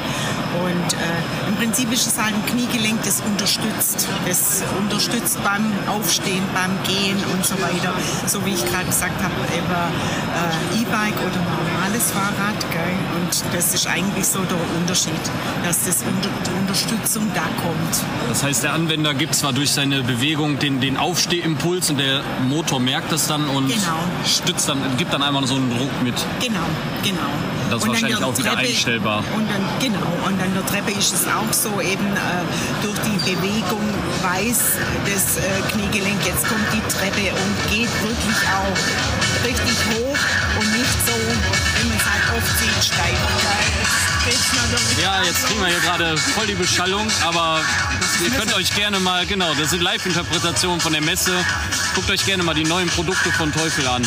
Und 0.63 0.93
äh, 0.93 1.50
im 1.50 1.55
Prinzip 1.55 1.91
ist 1.91 2.07
es 2.07 2.17
halt 2.22 2.34
ein 2.34 2.45
Kniegelenk, 2.45 3.03
das 3.03 3.22
unterstützt. 3.22 4.07
Das 4.27 4.63
unterstützt 4.79 5.43
beim 5.43 5.72
Aufstehen, 5.88 6.43
beim 6.53 6.72
Gehen 6.88 7.17
und 7.34 7.45
so 7.45 7.55
weiter. 7.55 7.93
So 8.25 8.45
wie 8.45 8.53
ich 8.53 8.65
gerade 8.65 8.86
gesagt 8.86 9.22
habe, 9.22 9.34
über 9.58 9.88
äh, 9.88 10.82
E-Bike 10.82 11.20
oder 11.28 11.75
normales 11.96 12.12
Fahrrad. 12.12 12.72
Gell? 12.72 12.96
Und 13.16 13.56
das 13.56 13.74
ist 13.74 13.88
eigentlich 13.88 14.25
so 14.25 14.40
der 14.40 14.58
Unterschied, 14.80 15.14
dass 15.64 15.86
das 15.86 16.04
unter, 16.04 16.30
die 16.46 16.60
Unterstützung 16.60 17.30
da 17.34 17.42
kommt. 17.62 18.30
Das 18.30 18.44
heißt, 18.44 18.64
der 18.64 18.74
Anwender 18.74 19.14
gibt 19.14 19.36
zwar 19.36 19.54
durch 19.54 19.72
seine 19.72 20.04
Bewegung 20.04 20.60
den, 20.60 20.82
den 20.82 20.98
Aufstehimpuls 20.98 21.90
und 21.90 21.98
der 22.00 22.22
Motor 22.48 22.80
merkt 22.80 23.12
das 23.12 23.28
dann 23.28 23.48
und 23.50 23.68
Genau. 23.68 24.00
stützt 24.25 24.70
dann, 24.70 24.80
gibt 24.98 25.14
dann 25.14 25.24
einmal 25.24 25.46
so 25.48 25.56
einen 25.56 25.70
Druck 25.70 26.04
mit. 26.04 26.16
Genau, 26.42 26.60
genau. 27.04 27.20
Das 27.70 27.80
ist 27.80 27.84
Und 27.84 27.90
wahrscheinlich 27.94 28.24
auch 28.24 28.38
wieder 28.38 28.58
einstellbar. 28.58 29.24
Und 29.36 29.50
dann, 29.50 29.64
genau, 29.80 30.06
und 30.28 30.40
an 30.40 30.54
der 30.54 30.66
Treppe 30.66 30.92
ist 30.92 31.14
es 31.14 31.25
auch 31.28 31.52
so, 31.52 31.82
eben 31.82 32.06
äh, 32.14 32.84
durch 32.84 32.98
die 33.00 33.18
Bewegung 33.32 33.82
weiß 34.22 34.78
das 35.06 35.38
äh, 35.38 35.42
Kniegelenk, 35.72 36.20
jetzt 36.25 36.48
kommt 36.48 36.66
die 36.74 36.82
Treppe 36.94 37.34
und 37.34 37.72
geht 37.72 37.90
wirklich 38.04 38.38
auch 38.54 39.46
richtig 39.46 39.78
hoch 39.98 40.18
und 40.60 40.78
nicht 40.78 40.98
so, 41.06 41.55
Ja, 45.02 45.24
jetzt 45.24 45.46
kriegen 45.46 45.60
wir 45.60 45.68
hier 45.68 45.80
gerade 45.80 46.18
voll 46.18 46.48
die 46.48 46.56
Beschallung, 46.56 47.08
aber 47.24 47.62
ihr 48.24 48.32
könnt 48.32 48.56
euch 48.56 48.74
gerne 48.75 49.00
mal, 49.00 49.25
genau, 49.25 49.54
das 49.54 49.70
sind 49.70 49.84
Live-Interpretationen 49.84 50.80
von 50.80 50.94
der 50.94 51.02
Messe. 51.02 51.32
Guckt 51.94 52.10
euch 52.10 52.25
gerne 52.25 52.44
mal 52.44 52.56
die 52.56 52.64
neuen 52.64 52.90
Produkte 52.90 53.32
von 53.32 53.52
Teufel 53.52 53.88
an. 53.88 54.06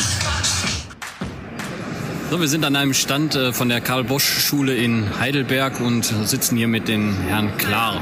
So, 2.29 2.39
wir 2.39 2.47
sind 2.47 2.63
an 2.63 2.75
einem 2.75 2.93
Stand 2.93 3.33
äh, 3.33 3.53
von 3.53 3.69
der 3.69 3.81
Karl-Bosch-Schule 3.81 4.75
in 4.75 5.19
Heidelberg 5.19 5.79
und 5.79 6.05
sitzen 6.25 6.57
hier 6.57 6.67
mit 6.67 6.87
den 6.87 7.15
Herrn 7.27 7.57
Klar. 7.57 8.01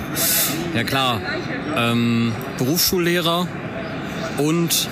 Herr 0.74 0.84
Klar, 0.84 1.22
ähm, 1.76 2.34
Berufsschullehrer 2.58 3.48
und. 4.38 4.90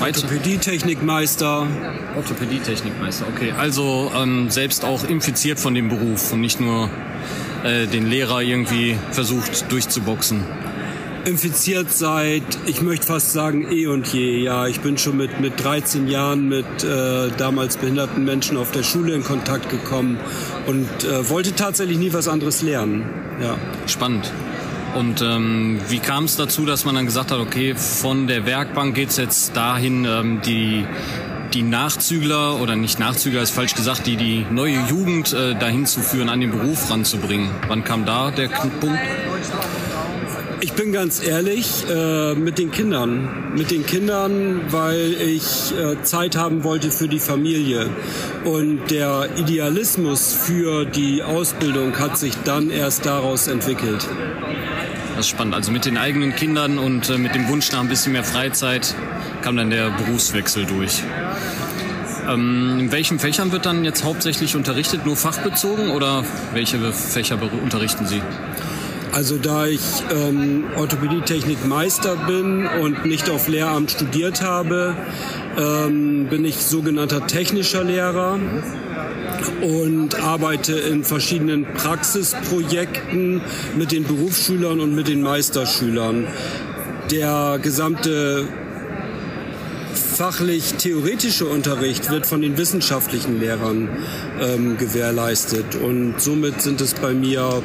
Orthopädie-Technikmeister. 0.00 1.66
Orthopädie-Technikmeister, 2.16 3.26
okay. 3.34 3.52
Also 3.56 4.10
ähm, 4.14 4.50
selbst 4.50 4.84
auch 4.84 5.04
infiziert 5.04 5.58
von 5.58 5.74
dem 5.74 5.88
Beruf 5.88 6.32
und 6.32 6.40
nicht 6.40 6.60
nur 6.60 6.90
äh, 7.64 7.86
den 7.86 8.06
Lehrer 8.06 8.42
irgendwie 8.42 8.96
versucht 9.10 9.70
durchzuboxen. 9.72 10.44
Infiziert 11.24 11.90
seit, 11.90 12.44
ich 12.66 12.82
möchte 12.82 13.06
fast 13.06 13.32
sagen, 13.32 13.66
eh 13.72 13.88
und 13.88 14.06
je. 14.06 14.44
Ja, 14.44 14.68
ich 14.68 14.80
bin 14.80 14.96
schon 14.96 15.16
mit, 15.16 15.40
mit 15.40 15.62
13 15.62 16.06
Jahren 16.06 16.48
mit 16.48 16.84
äh, 16.84 17.30
damals 17.36 17.78
behinderten 17.78 18.24
Menschen 18.24 18.56
auf 18.56 18.70
der 18.70 18.84
Schule 18.84 19.12
in 19.12 19.24
Kontakt 19.24 19.68
gekommen 19.68 20.18
und 20.66 20.88
äh, 21.02 21.28
wollte 21.28 21.52
tatsächlich 21.56 21.98
nie 21.98 22.12
was 22.12 22.28
anderes 22.28 22.62
lernen. 22.62 23.04
Ja. 23.42 23.56
Spannend. 23.86 24.32
Und 24.94 25.20
ähm, 25.22 25.80
wie 25.88 25.98
kam 25.98 26.24
es 26.24 26.36
dazu, 26.36 26.64
dass 26.64 26.84
man 26.84 26.94
dann 26.94 27.06
gesagt 27.06 27.30
hat, 27.30 27.38
okay, 27.38 27.74
von 27.74 28.26
der 28.26 28.46
Werkbank 28.46 28.94
geht's 28.94 29.16
jetzt 29.16 29.56
dahin, 29.56 30.04
ähm, 30.04 30.40
die, 30.44 30.84
die 31.52 31.62
Nachzügler 31.62 32.60
oder 32.60 32.76
nicht 32.76 32.98
Nachzügler 32.98 33.42
ist 33.42 33.50
falsch 33.50 33.74
gesagt, 33.74 34.06
die, 34.06 34.16
die 34.16 34.46
neue 34.50 34.78
Jugend 34.88 35.32
äh, 35.32 35.54
dahin 35.54 35.86
zu 35.86 36.00
führen, 36.00 36.28
an 36.28 36.40
den 36.40 36.50
Beruf 36.50 36.90
ranzubringen. 36.90 37.50
Wann 37.68 37.84
kam 37.84 38.06
da 38.06 38.30
der 38.30 38.48
Punkt? 38.48 38.98
Ich 40.60 40.72
bin 40.72 40.90
ganz 40.90 41.22
ehrlich, 41.24 41.84
äh, 41.88 42.34
mit 42.34 42.58
den 42.58 42.70
Kindern. 42.70 43.54
Mit 43.54 43.70
den 43.70 43.84
Kindern, 43.84 44.62
weil 44.70 45.14
ich 45.14 45.74
äh, 45.78 46.02
Zeit 46.02 46.36
haben 46.36 46.64
wollte 46.64 46.90
für 46.90 47.08
die 47.08 47.18
Familie. 47.18 47.88
Und 48.44 48.90
der 48.90 49.28
Idealismus 49.36 50.32
für 50.32 50.84
die 50.86 51.22
Ausbildung 51.22 51.98
hat 51.98 52.18
sich 52.18 52.34
dann 52.44 52.70
erst 52.70 53.04
daraus 53.04 53.48
entwickelt. 53.48 54.08
Das 55.16 55.24
ist 55.24 55.30
spannend. 55.30 55.54
Also 55.54 55.72
mit 55.72 55.86
den 55.86 55.96
eigenen 55.96 56.36
Kindern 56.36 56.78
und 56.78 57.08
äh, 57.08 57.16
mit 57.16 57.34
dem 57.34 57.48
Wunsch 57.48 57.72
nach 57.72 57.80
ein 57.80 57.88
bisschen 57.88 58.12
mehr 58.12 58.22
Freizeit 58.22 58.94
kam 59.40 59.56
dann 59.56 59.70
der 59.70 59.88
Berufswechsel 59.88 60.66
durch. 60.66 61.02
Ähm, 62.28 62.76
in 62.80 62.92
welchen 62.92 63.18
Fächern 63.18 63.50
wird 63.50 63.64
dann 63.64 63.82
jetzt 63.82 64.04
hauptsächlich 64.04 64.56
unterrichtet? 64.56 65.06
Nur 65.06 65.16
fachbezogen 65.16 65.88
oder 65.88 66.22
welche 66.52 66.92
Fächer 66.92 67.38
unterrichten 67.62 68.06
Sie? 68.06 68.20
Also 69.12 69.38
da 69.38 69.64
ich 69.64 69.80
ähm, 70.14 70.64
Orthopädie-Technik-Meister 70.76 72.16
bin 72.26 72.66
und 72.66 73.06
nicht 73.06 73.30
auf 73.30 73.48
Lehramt 73.48 73.92
studiert 73.92 74.42
habe, 74.42 74.94
ähm, 75.58 76.26
bin 76.28 76.44
ich 76.44 76.56
sogenannter 76.56 77.26
technischer 77.26 77.84
Lehrer 77.84 78.38
und 79.62 80.14
arbeite 80.22 80.72
in 80.74 81.04
verschiedenen 81.04 81.64
Praxisprojekten 81.64 83.40
mit 83.76 83.92
den 83.92 84.04
Berufsschülern 84.04 84.80
und 84.80 84.94
mit 84.94 85.08
den 85.08 85.22
Meisterschülern. 85.22 86.26
Der 87.10 87.58
gesamte 87.62 88.46
fachlich-theoretische 90.16 91.46
Unterricht 91.46 92.10
wird 92.10 92.26
von 92.26 92.40
den 92.40 92.56
wissenschaftlichen 92.56 93.38
Lehrern 93.38 93.88
ähm, 94.40 94.78
gewährleistet 94.78 95.74
und 95.74 96.20
somit 96.20 96.62
sind 96.62 96.80
es 96.80 96.94
bei 96.94 97.12
mir 97.12 97.62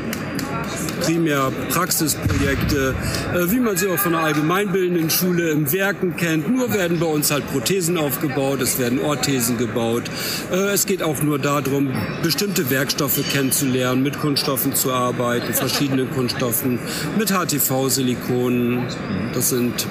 primär 1.01 1.51
Praxisprojekte, 1.70 2.96
äh, 3.34 3.51
wie 3.51 3.60
man 3.60 3.77
sie 3.77 3.88
auch 3.88 3.98
von 3.98 4.13
der 4.13 4.22
allgemeinbildenden 4.22 5.10
Schule 5.10 5.50
im 5.50 5.72
Werken 5.72 6.15
kennt. 6.15 6.50
Nur 6.50 6.74
werden 6.74 7.00
bei 7.00 7.05
uns 7.05 7.31
halt 7.31 7.48
Prothesen 7.51 7.98
aufgebaut, 7.98 8.62
es 8.62 8.79
werden 8.79 9.00
Orthesen 9.00 9.58
gebaut. 9.58 10.03
Äh, 10.51 10.55
es 10.74 10.86
geht 10.86 11.03
auch 11.03 11.22
nur 11.22 11.39
darum, 11.39 11.91
bestimmte 12.24 12.70
Werkstoffe 12.70 13.22
kennenzulernen, 13.31 14.03
mit 14.03 14.20
Kunststoffen 14.20 14.75
zu 14.75 14.91
arbeiten, 14.91 15.53
verschiedenen 15.53 16.10
Kunststoffen, 16.12 16.79
mit 17.17 17.31
HTV, 17.31 17.89
Silikonen. 17.89 18.88
Das 19.34 19.50
sind 19.50 19.88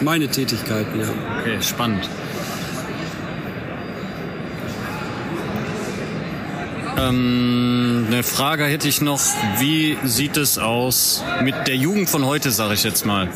meine 0.00 0.28
Tätigkeiten, 0.28 1.00
ja. 1.00 1.08
Okay, 1.40 1.60
spannend. 1.60 2.08
Ähm, 6.96 8.04
eine 8.06 8.22
Frage 8.22 8.64
hätte 8.64 8.88
ich 8.88 9.00
noch. 9.00 9.20
Wie 9.58 9.96
sieht 10.04 10.36
es 10.36 10.58
aus 10.58 11.24
mit 11.42 11.54
der 11.66 11.76
Jugend 11.76 12.08
von 12.08 12.24
heute, 12.24 12.50
sage 12.50 12.74
ich 12.74 12.84
jetzt 12.84 13.04
mal? 13.04 13.28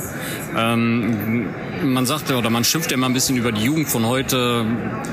Ähm, 0.57 1.47
man 1.83 2.07
sagte 2.07 2.37
oder 2.37 2.51
man 2.51 2.65
schimpft 2.65 2.91
ja 2.91 2.97
immer 2.97 3.07
ein 3.07 3.15
bisschen 3.15 3.37
über 3.37 3.53
die 3.53 3.63
Jugend 3.63 3.89
von 3.89 4.07
heute. 4.07 4.65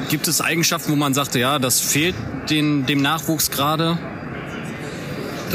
Gibt 0.10 0.28
es 0.28 0.42
Eigenschaften, 0.42 0.92
wo 0.92 0.96
man 0.96 1.14
sagte, 1.14 1.40
ja, 1.40 1.60
das 1.60 1.80
fehlt 1.80 2.16
den, 2.50 2.86
dem 2.86 3.02
Nachwuchs 3.02 3.50
gerade? 3.50 3.98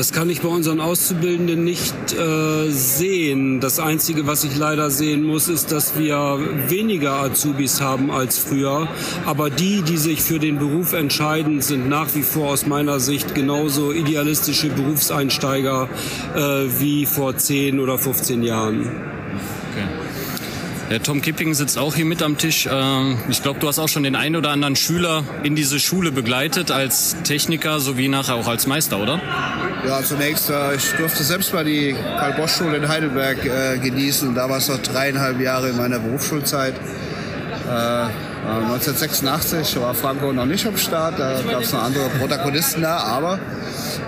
Das 0.01 0.13
kann 0.13 0.31
ich 0.31 0.41
bei 0.41 0.49
unseren 0.49 0.81
Auszubildenden 0.81 1.63
nicht 1.63 1.95
äh, 2.15 2.71
sehen. 2.71 3.61
Das 3.61 3.79
Einzige, 3.79 4.27
was 4.27 4.45
ich 4.45 4.57
leider 4.57 4.89
sehen 4.89 5.23
muss, 5.23 5.49
ist, 5.49 5.73
dass 5.73 5.99
wir 5.99 6.39
weniger 6.69 7.17
Azubis 7.17 7.83
haben 7.83 8.11
als 8.11 8.39
früher. 8.39 8.89
Aber 9.27 9.51
die, 9.51 9.83
die 9.83 9.99
sich 9.99 10.23
für 10.23 10.39
den 10.39 10.59
Beruf 10.59 10.95
entscheiden, 10.95 11.61
sind 11.61 11.91
nach 11.91 12.15
wie 12.15 12.23
vor 12.23 12.49
aus 12.49 12.65
meiner 12.65 12.99
Sicht 12.99 13.35
genauso 13.35 13.93
idealistische 13.93 14.71
Berufseinsteiger 14.71 15.91
äh, 16.35 16.41
wie 16.79 17.05
vor 17.05 17.37
10 17.37 17.79
oder 17.79 17.99
15 17.99 18.43
Jahren. 18.43 19.20
Der 20.91 21.01
Tom 21.01 21.23
Kipping 21.23 21.55
sitzt 21.55 21.79
auch 21.79 21.95
hier 21.95 22.05
mit 22.05 22.21
am 22.21 22.37
Tisch. 22.37 22.69
Ähm, 22.71 23.17
Ich 23.29 23.43
glaube, 23.45 23.61
du 23.61 23.69
hast 23.69 23.79
auch 23.79 23.89
schon 23.89 24.03
den 24.03 24.17
einen 24.17 24.35
oder 24.35 24.51
anderen 24.51 24.75
Schüler 24.75 25.23
in 25.45 25.55
diese 25.55 25.79
Schule 25.79 26.11
begleitet 26.11 26.73
als 26.73 27.17
Techniker 27.23 27.79
sowie 27.79 28.09
nachher 28.09 28.35
auch 28.35 28.49
als 28.49 28.67
Meister, 28.67 28.99
oder? 28.99 29.21
Ja, 29.87 30.03
zunächst, 30.03 30.51
äh, 30.51 30.75
ich 30.75 30.91
durfte 30.99 31.23
selbst 31.23 31.55
mal 31.55 31.65
die 31.65 31.95
Karl-Bosch-Schule 32.19 32.77
in 32.79 32.89
Heidelberg 32.89 33.39
äh, 33.47 33.79
genießen. 33.79 34.35
Da 34.35 34.51
war 34.51 34.59
es 34.59 34.69
noch 34.69 34.79
dreieinhalb 34.79 35.41
Jahre 35.41 35.69
in 35.71 35.77
meiner 35.77 36.01
Berufsschulzeit. 36.01 36.75
Äh, 36.75 38.07
1986 38.51 39.81
war 39.81 39.95
Franco 39.95 40.33
noch 40.33 40.47
nicht 40.47 40.67
am 40.67 40.77
Start, 40.77 41.21
da 41.21 41.41
gab 41.49 41.63
es 41.63 41.73
noch 41.73 41.85
andere 41.85 42.09
Protagonisten 42.19 42.83
da, 42.83 42.97
aber 42.97 43.39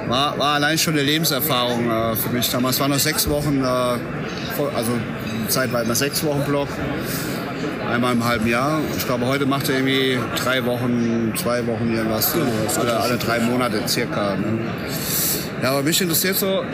war, 0.09 0.39
war 0.39 0.55
allein 0.55 0.79
schon 0.79 0.95
eine 0.95 1.03
Lebenserfahrung 1.03 1.91
äh, 1.91 2.17
für 2.17 2.31
mich. 2.31 2.51
Damals 2.51 2.79
waren 2.81 2.91
noch 2.91 2.99
sechs 2.99 3.29
Wochen, 3.29 3.63
äh, 3.63 3.67
also 3.67 4.93
Zeit 5.49 5.73
war 5.73 5.83
immer 5.83 5.95
sechs 5.95 6.25
Wochen 6.25 6.43
Block, 6.45 6.69
einmal 7.91 8.13
im 8.13 8.25
halben 8.25 8.47
Jahr. 8.47 8.81
Ich 8.97 9.07
glaube, 9.07 9.27
heute 9.27 9.47
macht 9.47 9.69
er 9.69 9.77
irgendwie 9.77 10.19
drei 10.37 10.65
Wochen, 10.65 11.33
zwei 11.37 11.67
Wochen 11.67 11.93
irgendwas, 11.93 12.35
alle, 12.79 12.99
alle 12.99 13.17
drei 13.17 13.41
Monate 13.41 13.81
circa. 13.87 14.37
Ne? 14.37 14.61
Ja, 15.63 15.71
aber 15.71 15.83
mich 15.83 16.01
interessiert 16.01 16.37
so, 16.37 16.65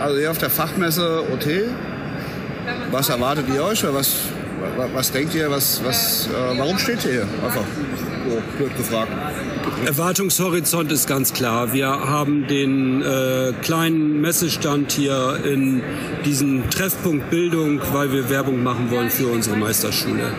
also 0.00 0.18
ihr 0.18 0.30
auf 0.30 0.38
der 0.38 0.50
Fachmesse 0.50 1.22
OT, 1.32 1.46
was 2.90 3.08
erwartet 3.08 3.46
ihr 3.54 3.62
euch 3.62 3.82
oder 3.84 3.94
was, 3.94 4.16
was 4.92 5.12
denkt 5.12 5.34
ihr, 5.34 5.50
was, 5.50 5.82
was, 5.84 6.28
äh, 6.28 6.58
warum 6.58 6.78
steht 6.78 7.04
ihr 7.04 7.12
hier? 7.12 7.26
Einfach 7.44 7.64
so 8.28 8.42
blöd 8.56 8.76
gefragt. 8.76 9.10
Erwartungshorizont 9.86 10.90
ist 10.92 11.06
ganz 11.06 11.32
klar. 11.32 11.72
Wir 11.72 11.88
haben 11.88 12.46
den 12.46 13.02
äh, 13.02 13.52
kleinen 13.62 14.20
Messestand 14.20 14.92
hier 14.92 15.40
in 15.44 15.82
diesem 16.24 16.70
Treffpunkt 16.70 17.30
Bildung, 17.30 17.80
weil 17.92 18.12
wir 18.12 18.30
Werbung 18.30 18.62
machen 18.62 18.90
wollen 18.90 19.10
für 19.10 19.28
unsere 19.28 19.56
Meisterschule. 19.56 20.32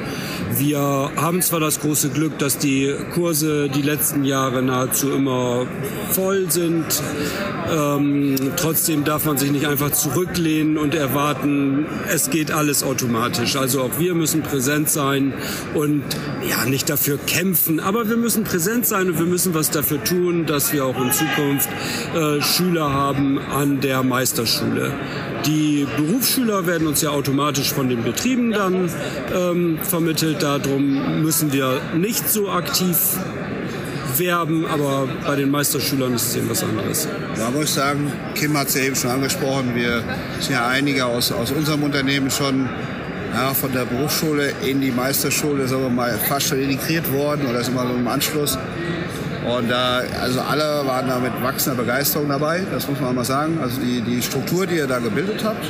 Wir 0.57 1.11
haben 1.17 1.41
zwar 1.41 1.59
das 1.59 1.81
große 1.81 2.09
Glück, 2.09 2.37
dass 2.39 2.57
die 2.57 2.93
Kurse 3.13 3.67
die 3.67 3.81
letzten 3.81 4.23
Jahre 4.23 4.61
nahezu 4.61 5.11
immer 5.11 5.65
voll 6.11 6.49
sind. 6.49 6.85
Ähm, 7.69 8.35
trotzdem 8.55 9.03
darf 9.03 9.25
man 9.25 9.37
sich 9.37 9.51
nicht 9.51 9.67
einfach 9.67 9.91
zurücklehnen 9.91 10.77
und 10.77 10.95
erwarten, 10.95 11.85
es 12.09 12.29
geht 12.29 12.51
alles 12.51 12.83
automatisch. 12.83 13.55
Also 13.55 13.81
auch 13.81 13.99
wir 13.99 14.13
müssen 14.13 14.43
präsent 14.43 14.89
sein 14.89 15.33
und 15.73 16.03
ja, 16.49 16.65
nicht 16.65 16.89
dafür 16.89 17.17
kämpfen, 17.17 17.79
aber 17.79 18.07
wir 18.07 18.17
müssen 18.17 18.43
präsent 18.43 18.85
sein 18.85 19.09
und 19.09 19.19
wir 19.19 19.25
müssen 19.25 19.53
was 19.53 19.71
dafür 19.71 20.03
tun, 20.03 20.45
dass 20.45 20.71
wir 20.71 20.85
auch 20.85 20.99
in 21.01 21.11
Zukunft 21.11 21.69
äh, 22.15 22.41
Schüler 22.41 22.93
haben 22.93 23.39
an 23.39 23.81
der 23.81 24.03
Meisterschule. 24.03 24.93
Die 25.45 25.85
Berufsschüler 25.97 26.65
werden 26.65 26.87
uns 26.87 27.01
ja 27.01 27.11
automatisch 27.11 27.71
von 27.71 27.87
den 27.87 28.03
Betrieben 28.03 28.51
dann 28.51 28.89
ähm, 29.33 29.77
vermittelt. 29.81 30.41
Darum 30.41 31.21
müssen 31.21 31.53
wir 31.53 31.79
nicht 31.95 32.27
so 32.29 32.49
aktiv 32.49 32.97
werben, 34.17 34.65
aber 34.65 35.07
bei 35.25 35.35
den 35.35 35.51
Meisterschülern 35.51 36.13
ist 36.13 36.29
es 36.29 36.35
eben 36.37 36.49
was 36.49 36.63
anderes. 36.63 37.07
Da 37.37 37.51
muss 37.51 37.65
ich 37.65 37.69
sagen, 37.71 38.11
Kim 38.33 38.57
hat 38.57 38.69
es 38.69 38.75
ja 38.75 38.83
eben 38.83 38.95
schon 38.95 39.11
angesprochen, 39.11 39.75
wir 39.75 40.03
sind 40.39 40.53
ja 40.53 40.67
einige 40.67 41.05
aus, 41.05 41.31
aus 41.31 41.51
unserem 41.51 41.83
Unternehmen 41.83 42.31
schon 42.31 42.67
ja, 43.33 43.53
von 43.53 43.71
der 43.73 43.85
Berufsschule 43.85 44.53
in 44.65 44.81
die 44.81 44.91
Meisterschule 44.91 45.67
sagen 45.67 45.83
wir 45.83 45.89
mal, 45.89 46.17
fast 46.27 46.47
schon 46.47 46.59
integriert 46.59 47.11
worden 47.11 47.45
oder 47.47 47.63
sind 47.63 47.75
wir 47.75 47.85
so 47.85 47.93
im 47.93 48.07
Anschluss. 48.07 48.57
Und 49.45 49.69
da, 49.69 50.01
also 50.19 50.41
alle 50.41 50.85
waren 50.87 51.07
da 51.07 51.19
mit 51.19 51.31
wachsender 51.43 51.81
Begeisterung 51.81 52.29
dabei, 52.29 52.63
das 52.71 52.87
muss 52.87 52.99
man 52.99 53.13
mal 53.13 53.25
sagen. 53.25 53.59
Also 53.61 53.79
die, 53.79 54.01
die 54.01 54.21
Struktur, 54.21 54.65
die 54.65 54.75
ihr 54.75 54.87
da 54.87 54.97
gebildet 54.99 55.43
habt, 55.43 55.63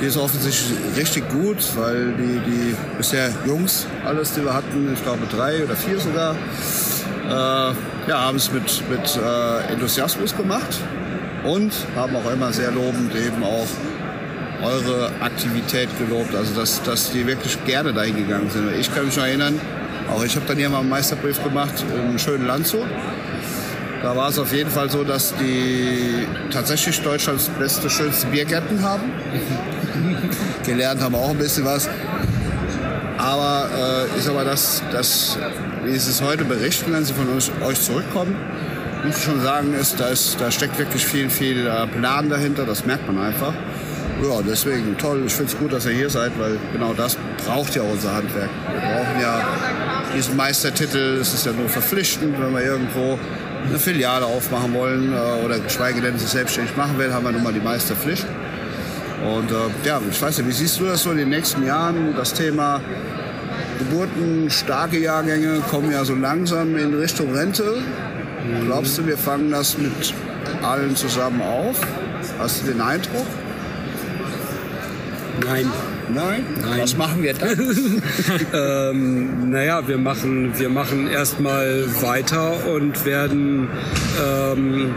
die 0.00 0.06
ist 0.06 0.18
offensichtlich 0.18 0.78
richtig 0.96 1.28
gut, 1.30 1.58
weil 1.76 2.12
die, 2.12 2.40
die 2.50 2.76
bisher 2.98 3.30
Jungs, 3.46 3.86
alles, 4.04 4.34
die 4.34 4.44
wir 4.44 4.52
hatten, 4.52 4.92
ich 4.92 5.02
glaube 5.02 5.20
drei 5.30 5.64
oder 5.64 5.76
vier 5.76 5.98
sogar, 5.98 6.34
äh, 6.34 8.08
ja, 8.08 8.20
haben 8.20 8.36
es 8.36 8.52
mit, 8.52 8.82
mit 8.90 9.16
äh, 9.16 9.72
Enthusiasmus 9.72 10.36
gemacht 10.36 10.78
und 11.44 11.72
haben 11.96 12.16
auch 12.16 12.30
immer 12.30 12.52
sehr 12.52 12.70
lobend 12.70 13.14
eben 13.14 13.42
auch 13.42 13.66
eure 14.62 15.10
Aktivität 15.20 15.88
gelobt, 15.98 16.34
also 16.34 16.54
dass, 16.54 16.82
dass 16.82 17.12
die 17.12 17.26
wirklich 17.26 17.62
gerne 17.64 17.94
dahin 17.94 18.16
gegangen 18.16 18.50
sind. 18.50 18.74
Ich 18.78 18.94
kann 18.94 19.06
mich 19.06 19.16
noch 19.16 19.24
erinnern, 19.24 19.58
auch 20.10 20.24
ich 20.24 20.34
habe 20.36 20.46
dann 20.46 20.56
hier 20.56 20.68
mal 20.68 20.80
einen 20.80 20.88
Meisterbrief 20.88 21.42
gemacht 21.42 21.84
im 21.94 22.18
schönen 22.18 22.46
Landshut. 22.46 22.86
Da 24.02 24.16
war 24.16 24.30
es 24.30 24.38
auf 24.38 24.52
jeden 24.52 24.70
Fall 24.70 24.90
so, 24.90 25.04
dass 25.04 25.34
die 25.36 26.26
tatsächlich 26.50 27.00
Deutschlands 27.02 27.50
beste, 27.58 27.90
schönste 27.90 28.26
Biergärten 28.28 28.82
haben. 28.82 29.12
Gelernt 30.64 31.02
haben 31.02 31.14
auch 31.14 31.30
ein 31.30 31.38
bisschen 31.38 31.64
was. 31.66 31.88
Aber 33.18 33.68
äh, 33.76 34.18
ich 34.18 34.24
sag 34.24 34.34
mal, 34.34 34.46
das, 34.46 34.82
das, 34.90 35.38
wie 35.84 35.98
sie 35.98 36.10
es 36.10 36.22
heute 36.22 36.44
berichten, 36.44 36.92
wenn 36.92 37.04
sie 37.04 37.12
von 37.12 37.28
uns, 37.28 37.50
euch 37.62 37.78
zurückkommen, 37.80 38.34
muss 39.04 39.18
ich 39.18 39.24
schon 39.24 39.42
sagen, 39.42 39.74
ist, 39.74 40.00
da, 40.00 40.08
ist, 40.08 40.40
da 40.40 40.50
steckt 40.50 40.78
wirklich 40.78 41.04
viel, 41.04 41.28
viel 41.28 41.66
äh, 41.66 41.86
Plan 41.86 42.30
dahinter. 42.30 42.64
Das 42.64 42.86
merkt 42.86 43.06
man 43.06 43.22
einfach. 43.22 43.52
Ja, 44.22 44.40
deswegen 44.46 44.96
toll. 44.96 45.24
Ich 45.26 45.34
finde 45.34 45.52
es 45.52 45.58
gut, 45.58 45.72
dass 45.72 45.86
ihr 45.86 45.92
hier 45.92 46.10
seid, 46.10 46.32
weil 46.38 46.58
genau 46.72 46.94
das 46.94 47.16
braucht 47.46 47.74
ja 47.74 47.82
unser 47.82 48.14
Handwerk. 48.14 48.50
Wir 48.70 48.80
brauchen 48.80 49.20
ja 49.20 49.40
diesen 50.14 50.36
Meistertitel. 50.36 51.18
Es 51.20 51.34
ist 51.34 51.46
ja 51.46 51.52
nur 51.52 51.68
verpflichtend, 51.68 52.40
wenn 52.40 52.52
wir 52.52 52.62
irgendwo 52.62 53.18
eine 53.66 53.78
Filiale 53.78 54.26
aufmachen 54.26 54.74
wollen 54.74 55.12
äh, 55.12 55.44
oder 55.44 55.58
geschweige 55.58 56.00
denn 56.00 56.18
sich 56.18 56.28
selbstständig 56.28 56.76
machen 56.76 56.98
will, 56.98 57.12
haben 57.12 57.24
wir 57.24 57.32
nun 57.32 57.42
mal 57.42 57.52
die 57.52 57.60
Meisterpflicht. 57.60 58.26
Und 59.24 59.50
äh, 59.50 59.86
ja, 59.86 60.00
ich 60.10 60.20
weiß 60.20 60.38
nicht, 60.38 60.48
wie 60.48 60.52
siehst 60.52 60.80
du 60.80 60.86
das 60.86 61.02
so 61.02 61.10
in 61.10 61.18
den 61.18 61.28
nächsten 61.28 61.64
Jahren? 61.64 62.14
Das 62.16 62.32
Thema 62.32 62.80
Geburten, 63.78 64.50
starke 64.50 64.98
Jahrgänge 64.98 65.60
kommen 65.70 65.90
ja 65.90 66.04
so 66.04 66.14
langsam 66.14 66.76
in 66.76 66.94
Richtung 66.94 67.34
Rente. 67.34 67.82
Glaubst 68.66 68.98
du, 68.98 69.06
wir 69.06 69.18
fangen 69.18 69.50
das 69.50 69.76
mit 69.76 69.92
allen 70.62 70.96
zusammen 70.96 71.42
auf? 71.42 71.80
Hast 72.38 72.62
du 72.62 72.72
den 72.72 72.80
Eindruck? 72.80 73.26
Nein. 75.44 75.70
Nein? 76.14 76.44
Nein. 76.60 76.80
Was 76.80 76.96
machen 76.96 77.22
wir 77.22 77.34
dann? 77.34 78.02
ähm, 78.54 79.50
naja, 79.50 79.86
wir 79.86 79.98
machen, 79.98 80.58
wir 80.58 80.68
machen 80.68 81.08
erstmal 81.08 81.84
weiter 82.00 82.66
und 82.66 83.04
werden, 83.04 83.68
ähm, 84.22 84.94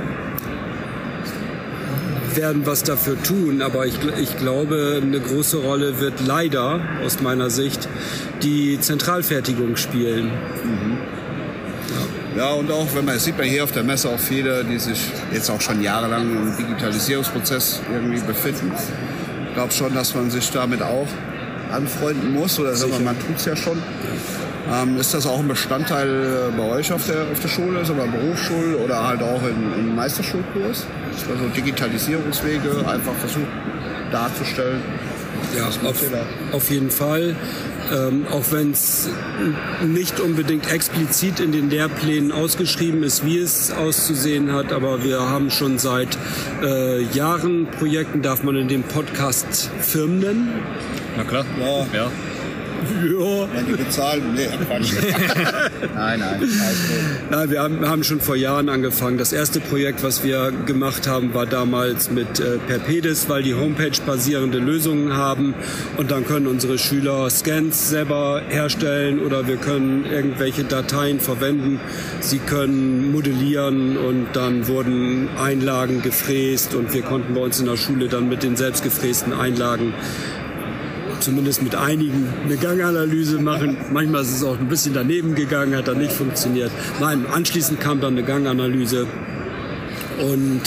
werden 2.35 2.65
was 2.65 2.83
dafür 2.83 3.21
tun. 3.21 3.61
Aber 3.61 3.85
ich, 3.85 3.95
ich 4.19 4.37
glaube, 4.37 5.01
eine 5.01 5.19
große 5.19 5.57
Rolle 5.57 5.99
wird 5.99 6.25
leider 6.25 6.81
aus 7.05 7.21
meiner 7.21 7.49
Sicht 7.49 7.87
die 8.41 8.79
Zentralfertigung 8.79 9.75
spielen. 9.75 10.31
Ja, 12.35 12.51
und 12.53 12.71
auch, 12.71 12.87
wenn 12.95 13.05
man, 13.05 13.19
sieht 13.19 13.37
man 13.37 13.45
hier 13.45 13.63
auf 13.63 13.71
der 13.71 13.83
Messe 13.83 14.09
auch 14.09 14.19
viele, 14.19 14.63
die 14.63 14.79
sich 14.79 14.99
jetzt 15.31 15.51
auch 15.51 15.61
schon 15.61 15.83
jahrelang 15.83 16.23
im 16.31 16.57
Digitalisierungsprozess 16.57 17.81
irgendwie 17.93 18.19
befinden. 18.25 18.71
Ich 19.63 19.69
glaube 19.69 19.91
schon, 19.91 19.95
dass 19.95 20.13
man 20.13 20.29
sich 20.29 20.51
damit 20.51 20.81
auch 20.81 21.07
anfreunden 21.71 22.33
muss, 22.33 22.59
oder 22.59 22.75
sagen 22.75 22.91
wir, 22.91 22.99
man 22.99 23.17
tut 23.17 23.37
es 23.37 23.45
ja 23.45 23.55
schon. 23.55 23.81
Ähm, 24.69 24.97
ist 24.97 25.13
das 25.13 25.25
auch 25.25 25.39
ein 25.39 25.47
Bestandteil 25.47 26.09
äh, 26.09 26.57
bei 26.57 26.63
euch 26.63 26.91
auf 26.91 27.05
der, 27.05 27.21
auf 27.31 27.39
der 27.39 27.47
Schule, 27.47 27.85
so 27.85 27.93
bei 27.93 28.05
Berufsschule 28.05 28.75
oder 28.77 29.07
halt 29.07 29.21
auch 29.21 29.41
im, 29.43 29.73
im 29.79 29.95
Meisterschulkurs? 29.95 30.85
Dass 31.13 31.29
man 31.29 31.39
so 31.39 31.47
Digitalisierungswege 31.55 32.85
einfach 32.85 33.13
versucht 33.13 33.47
darzustellen? 34.11 34.81
Ja, 35.57 35.67
auf, 35.67 36.01
auf 36.51 36.69
jeden 36.69 36.91
Fall. 36.91 37.33
Ähm, 37.93 38.25
auch 38.31 38.51
wenn 38.51 38.71
es 38.71 39.07
nicht 39.85 40.19
unbedingt 40.19 40.71
explizit 40.71 41.39
in 41.39 41.51
den 41.51 41.69
Lehrplänen 41.69 42.31
ausgeschrieben 42.31 43.03
ist, 43.03 43.23
wie 43.25 43.37
es 43.37 43.71
auszusehen 43.71 44.51
hat, 44.51 44.71
aber 44.71 45.03
wir 45.03 45.21
haben 45.29 45.51
schon 45.51 45.77
seit 45.77 46.17
äh, 46.63 47.03
Jahren 47.03 47.67
Projekten, 47.67 48.23
darf 48.23 48.41
man 48.41 48.55
in 48.55 48.67
dem 48.67 48.81
Podcast 48.83 49.69
Firmen 49.79 50.19
nennen. 50.19 50.49
Na 51.17 51.23
klar. 51.23 51.45
Ja. 51.59 51.85
ja. 51.93 52.11
Ja. 52.83 53.47
Wenn 53.53 53.65
die 53.65 53.83
bezahlen, 53.83 54.33
nee, 54.35 54.47
Quatsch. 54.67 54.93
nein, 55.95 56.19
nein. 56.19 56.49
Nein, 57.29 57.49
wir 57.49 57.61
haben, 57.61 57.87
haben 57.87 58.03
schon 58.03 58.19
vor 58.19 58.35
Jahren 58.35 58.69
angefangen. 58.69 59.17
Das 59.17 59.33
erste 59.33 59.59
Projekt, 59.59 60.03
was 60.03 60.23
wir 60.23 60.51
gemacht 60.65 61.07
haben, 61.07 61.33
war 61.33 61.45
damals 61.45 62.09
mit 62.09 62.39
äh, 62.39 62.57
Perpedis, 62.67 63.29
weil 63.29 63.43
die 63.43 63.55
Homepage-basierende 63.55 64.59
Lösungen 64.59 65.15
haben. 65.15 65.53
Und 65.97 66.11
dann 66.11 66.25
können 66.25 66.47
unsere 66.47 66.77
Schüler 66.77 67.29
Scans 67.29 67.89
selber 67.89 68.41
herstellen 68.47 69.19
oder 69.19 69.47
wir 69.47 69.57
können 69.57 70.05
irgendwelche 70.05 70.63
Dateien 70.63 71.19
verwenden. 71.19 71.79
Sie 72.19 72.39
können 72.39 73.11
modellieren 73.11 73.97
und 73.97 74.27
dann 74.33 74.67
wurden 74.67 75.29
Einlagen 75.41 76.01
gefräst 76.01 76.75
und 76.75 76.93
wir 76.93 77.01
konnten 77.01 77.33
bei 77.33 77.41
uns 77.41 77.59
in 77.59 77.65
der 77.65 77.77
Schule 77.77 78.07
dann 78.07 78.29
mit 78.29 78.43
den 78.43 78.55
selbstgefrästen 78.55 79.33
Einlagen 79.33 79.93
zumindest 81.23 81.63
mit 81.63 81.75
einigen 81.75 82.27
eine 82.43 82.57
Ganganalyse 82.57 83.39
machen. 83.39 83.77
Manchmal 83.91 84.21
ist 84.21 84.35
es 84.35 84.43
auch 84.43 84.59
ein 84.59 84.67
bisschen 84.67 84.93
daneben 84.93 85.35
gegangen, 85.35 85.75
hat 85.75 85.87
dann 85.87 85.99
nicht 85.99 86.11
funktioniert. 86.11 86.71
Nein, 86.99 87.25
anschließend 87.31 87.79
kam 87.79 88.01
dann 88.01 88.13
eine 88.13 88.23
Ganganalyse. 88.23 89.07
Und 90.21 90.61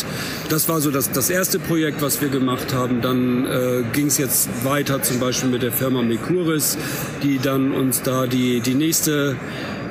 das 0.48 0.68
war 0.68 0.80
so 0.80 0.90
das, 0.90 1.12
das 1.12 1.30
erste 1.30 1.58
Projekt, 1.58 2.02
was 2.02 2.20
wir 2.20 2.28
gemacht 2.28 2.74
haben. 2.74 3.00
Dann 3.00 3.46
äh, 3.46 3.84
ging 3.92 4.06
es 4.06 4.18
jetzt 4.18 4.48
weiter 4.64 5.02
zum 5.02 5.20
Beispiel 5.20 5.50
mit 5.50 5.62
der 5.62 5.72
Firma 5.72 6.02
Mekuris, 6.02 6.78
die 7.22 7.38
dann 7.38 7.72
uns 7.72 8.02
da 8.02 8.26
die, 8.26 8.60
die 8.60 8.74
nächste 8.74 9.36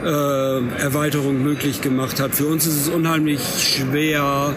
äh, 0.04 0.82
Erweiterung 0.82 1.42
möglich 1.42 1.82
gemacht 1.82 2.20
hat. 2.20 2.36
Für 2.36 2.48
uns 2.48 2.68
ist 2.68 2.82
es 2.82 2.90
unheimlich 2.90 3.42
schwer, 3.60 4.54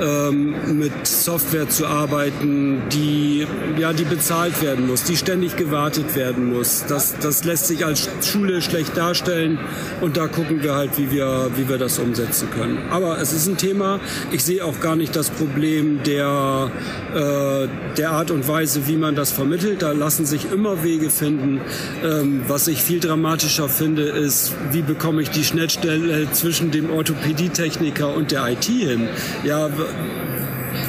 ähm, 0.00 0.78
mit 0.78 1.06
Software 1.06 1.68
zu 1.68 1.86
arbeiten, 1.86 2.82
die, 2.92 3.46
ja, 3.78 3.92
die 3.92 4.04
bezahlt 4.04 4.62
werden 4.62 4.86
muss, 4.86 5.04
die 5.04 5.16
ständig 5.16 5.56
gewartet 5.56 6.14
werden 6.16 6.52
muss. 6.52 6.84
Das, 6.88 7.14
das 7.18 7.44
lässt 7.44 7.66
sich 7.66 7.84
als 7.84 8.08
Schule 8.22 8.62
schlecht 8.62 8.96
darstellen 8.96 9.58
und 10.00 10.16
da 10.16 10.26
gucken 10.26 10.62
wir 10.62 10.74
halt, 10.74 10.98
wie 10.98 11.10
wir, 11.10 11.50
wie 11.56 11.68
wir 11.68 11.78
das 11.78 11.98
umsetzen 11.98 12.48
können. 12.50 12.78
Aber 12.90 13.18
es 13.20 13.32
ist 13.32 13.46
ein 13.46 13.56
Thema. 13.56 14.00
Ich 14.30 14.44
sehe 14.44 14.64
auch 14.64 14.80
gar 14.80 14.96
nicht 14.96 15.14
das 15.16 15.30
Problem 15.30 16.02
der, 16.04 16.70
äh, 17.14 17.68
der 17.96 18.10
Art 18.10 18.30
und 18.30 18.46
Weise, 18.48 18.86
wie 18.86 18.96
man 18.96 19.14
das 19.14 19.32
vermittelt. 19.32 19.82
Da 19.82 19.92
lassen 19.92 20.26
sich 20.26 20.50
immer 20.52 20.82
Wege 20.82 21.10
finden. 21.10 21.60
Ähm, 22.04 22.42
was 22.48 22.68
ich 22.68 22.82
viel 22.82 23.00
dramatischer 23.00 23.68
finde, 23.68 24.02
ist, 24.02 24.52
wie 24.70 24.82
bekomme 24.82 25.22
ich 25.22 25.30
die 25.30 25.44
Schnittstelle 25.44 26.30
zwischen 26.32 26.70
dem 26.70 26.90
Orthopädietechniker 26.90 28.14
und 28.14 28.32
der 28.32 28.48
IT 28.48 28.64
hin? 28.64 29.08
Ja, 29.44 29.70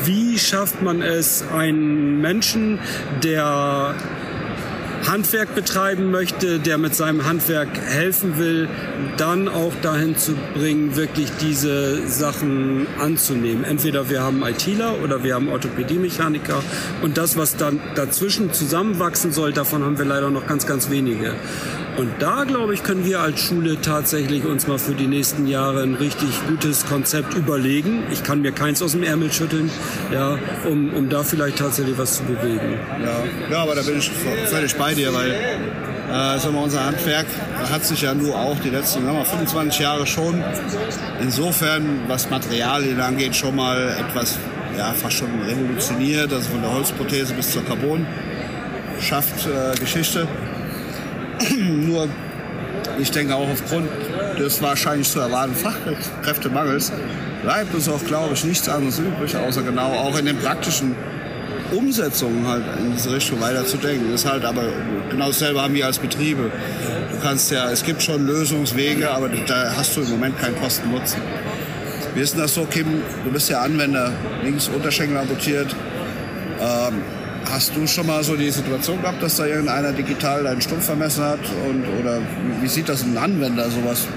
wie 0.06 0.38
schafft 0.38 0.82
man 0.82 1.01
es, 1.01 1.43
einen 1.51 2.21
Menschen, 2.21 2.79
der 3.23 3.95
Handwerk 5.08 5.53
betreiben 5.53 6.12
möchte, 6.12 6.60
der 6.60 6.77
mit 6.77 6.95
seinem 6.95 7.25
Handwerk 7.25 7.67
helfen 7.77 8.38
will, 8.38 8.69
dann 9.17 9.49
auch 9.49 9.73
dahin 9.82 10.15
zu 10.17 10.34
bringen, 10.53 10.95
wirklich 10.95 11.29
diese 11.41 12.08
Sachen 12.08 12.88
anzunehmen. 12.99 13.63
Entweder 13.63 14.10
wir 14.10 14.23
haben 14.23 14.43
ITler 14.43 15.01
oder 15.03 15.23
wir 15.23 15.36
haben 15.36 15.49
Orthopädie-Mechaniker 15.49 16.63
und 17.01 17.17
das, 17.17 17.38
was 17.38 17.58
dann 17.58 17.82
dazwischen 17.95 18.53
zusammenwachsen 18.53 19.32
soll, 19.32 19.51
davon 19.51 19.84
haben 19.84 19.97
wir 19.97 20.06
leider 20.06 20.29
noch 20.29 20.47
ganz, 20.47 20.65
ganz 20.65 20.89
wenige. 20.89 21.36
Und 21.97 22.10
da, 22.19 22.43
glaube 22.43 22.73
ich, 22.73 22.84
können 22.84 23.06
wir 23.06 23.19
als 23.19 23.39
Schule 23.39 23.79
tatsächlich 23.79 24.45
uns 24.45 24.67
mal 24.67 24.79
für 24.79 24.93
die 24.95 25.06
nächsten 25.06 25.47
Jahre 25.47 25.84
ein 25.84 25.93
richtig 25.95 26.29
gutes 26.47 26.86
Konzept 26.86 27.36
überlegen. 27.36 28.03
Ich 28.12 28.23
kann 28.23 28.41
mir 28.41 28.51
keins 28.51 28.82
aus 28.82 28.93
dem 28.93 29.03
Ärmel 29.03 29.32
schütteln, 29.32 29.69
ja, 30.12 30.38
um, 30.67 30.93
um 30.93 31.10
da 31.10 31.23
vielleicht 31.23 31.60
tatsächlich 31.60 31.97
was 31.97 32.17
zu 32.17 32.23
bewegen. 32.23 32.79
Ja, 33.03 33.51
ja 33.51 33.58
aber 33.62 33.75
da 33.75 33.84
bin 33.84 33.99
ich 33.99 34.10
völlig 34.47 34.75
bei 34.75 34.95
dir, 34.95 35.13
weil 35.13 35.32
äh, 35.32 36.39
sagen 36.39 36.56
wir, 36.56 36.63
unser 36.63 36.84
Handwerk 36.84 37.27
hat 37.71 37.86
sich 37.86 38.01
ja 38.01 38.13
nur 38.13 38.36
auch 38.36 38.60
die 38.60 38.69
letzten 38.69 39.06
sagen 39.06 39.17
wir, 39.17 39.25
25 39.25 39.79
Jahre 39.79 40.08
schon 40.08 40.43
insofern, 41.21 42.01
was 42.08 42.29
Materialien 42.29 42.99
angeht, 42.99 43.36
schon 43.36 43.56
mal 43.56 43.95
etwas 43.99 44.38
ja, 44.77 44.93
fast 44.93 45.17
schon 45.17 45.29
revolutioniert, 45.43 46.34
also 46.34 46.49
von 46.49 46.62
der 46.62 46.73
Holzprothese 46.73 47.34
bis 47.36 47.51
zur 47.51 47.63
Carbon 47.63 48.06
schafft 48.99 49.47
äh, 49.47 49.77
Geschichte. 49.79 50.27
Nur, 51.58 52.08
ich 52.99 53.12
denke 53.12 53.36
auch 53.36 53.49
aufgrund 53.49 53.89
des 54.39 54.62
wahrscheinlich 54.62 55.10
zu 55.10 55.19
erwartenden 55.19 55.62
Fachkräftemangels 55.62 56.91
bleibt 57.43 57.73
uns 57.75 57.89
auch, 57.89 58.03
glaube 58.06 58.34
ich, 58.34 58.43
nichts 58.45 58.67
anderes 58.69 58.99
übrig, 58.99 59.36
außer 59.36 59.62
genau 59.62 59.93
auch 59.93 60.17
in 60.17 60.25
den 60.25 60.38
praktischen 60.38 60.95
Umsetzungen 61.71 62.47
halt 62.47 62.63
in 62.79 62.93
diese 62.93 63.12
Richtung 63.12 63.41
weiter 63.41 63.65
zu 63.65 63.77
denken. 63.77 64.12
Das 64.12 64.23
ist 64.23 64.32
halt 64.32 64.45
aber 64.45 64.63
genau 65.10 65.27
dasselbe 65.27 65.62
haben 65.62 65.73
wir 65.73 65.86
als 65.86 65.99
Betriebe. 65.99 66.51
Du 67.12 67.19
kannst 67.21 67.51
ja, 67.51 67.69
es 67.69 67.84
gibt 67.84 68.01
schon 68.01 68.25
Lösungswege, 68.25 69.10
aber 69.12 69.29
da 69.29 69.73
hast 69.75 69.95
du 69.97 70.01
im 70.01 70.12
Moment 70.12 70.39
keinen 70.39 70.60
Kosten-Nutzen. 70.60 71.21
Wie 72.15 72.21
ist 72.21 72.34
denn 72.34 72.41
das 72.41 72.53
so, 72.53 72.65
Kim? 72.65 73.01
Du 73.23 73.32
bist 73.32 73.49
ja 73.49 73.62
Anwender, 73.62 74.12
links 74.43 74.67
Unterschenkel 74.67 75.17
amputiert. 75.17 75.75
Ähm, 76.62 77.01
Hast 77.54 77.76
du 77.76 77.86
schon 77.86 78.08
mal 78.08 78.24
so 78.24 78.36
die 78.36 78.50
Situation 78.50 79.00
gehabt, 79.00 79.22
dass 79.22 79.38
da 79.38 79.46
irgendeiner 79.46 79.92
digital 79.92 80.42
deinen 80.44 80.60
Stumpf 80.60 80.86
vermessen 80.86 81.24
hat? 81.24 81.39
Und, 81.70 81.86
oder 82.02 82.20
wie 82.60 82.68
sieht 82.68 82.89
das 82.89 83.04
ein 83.04 83.16
Anwender 83.16 83.70
sowas? 83.70 84.08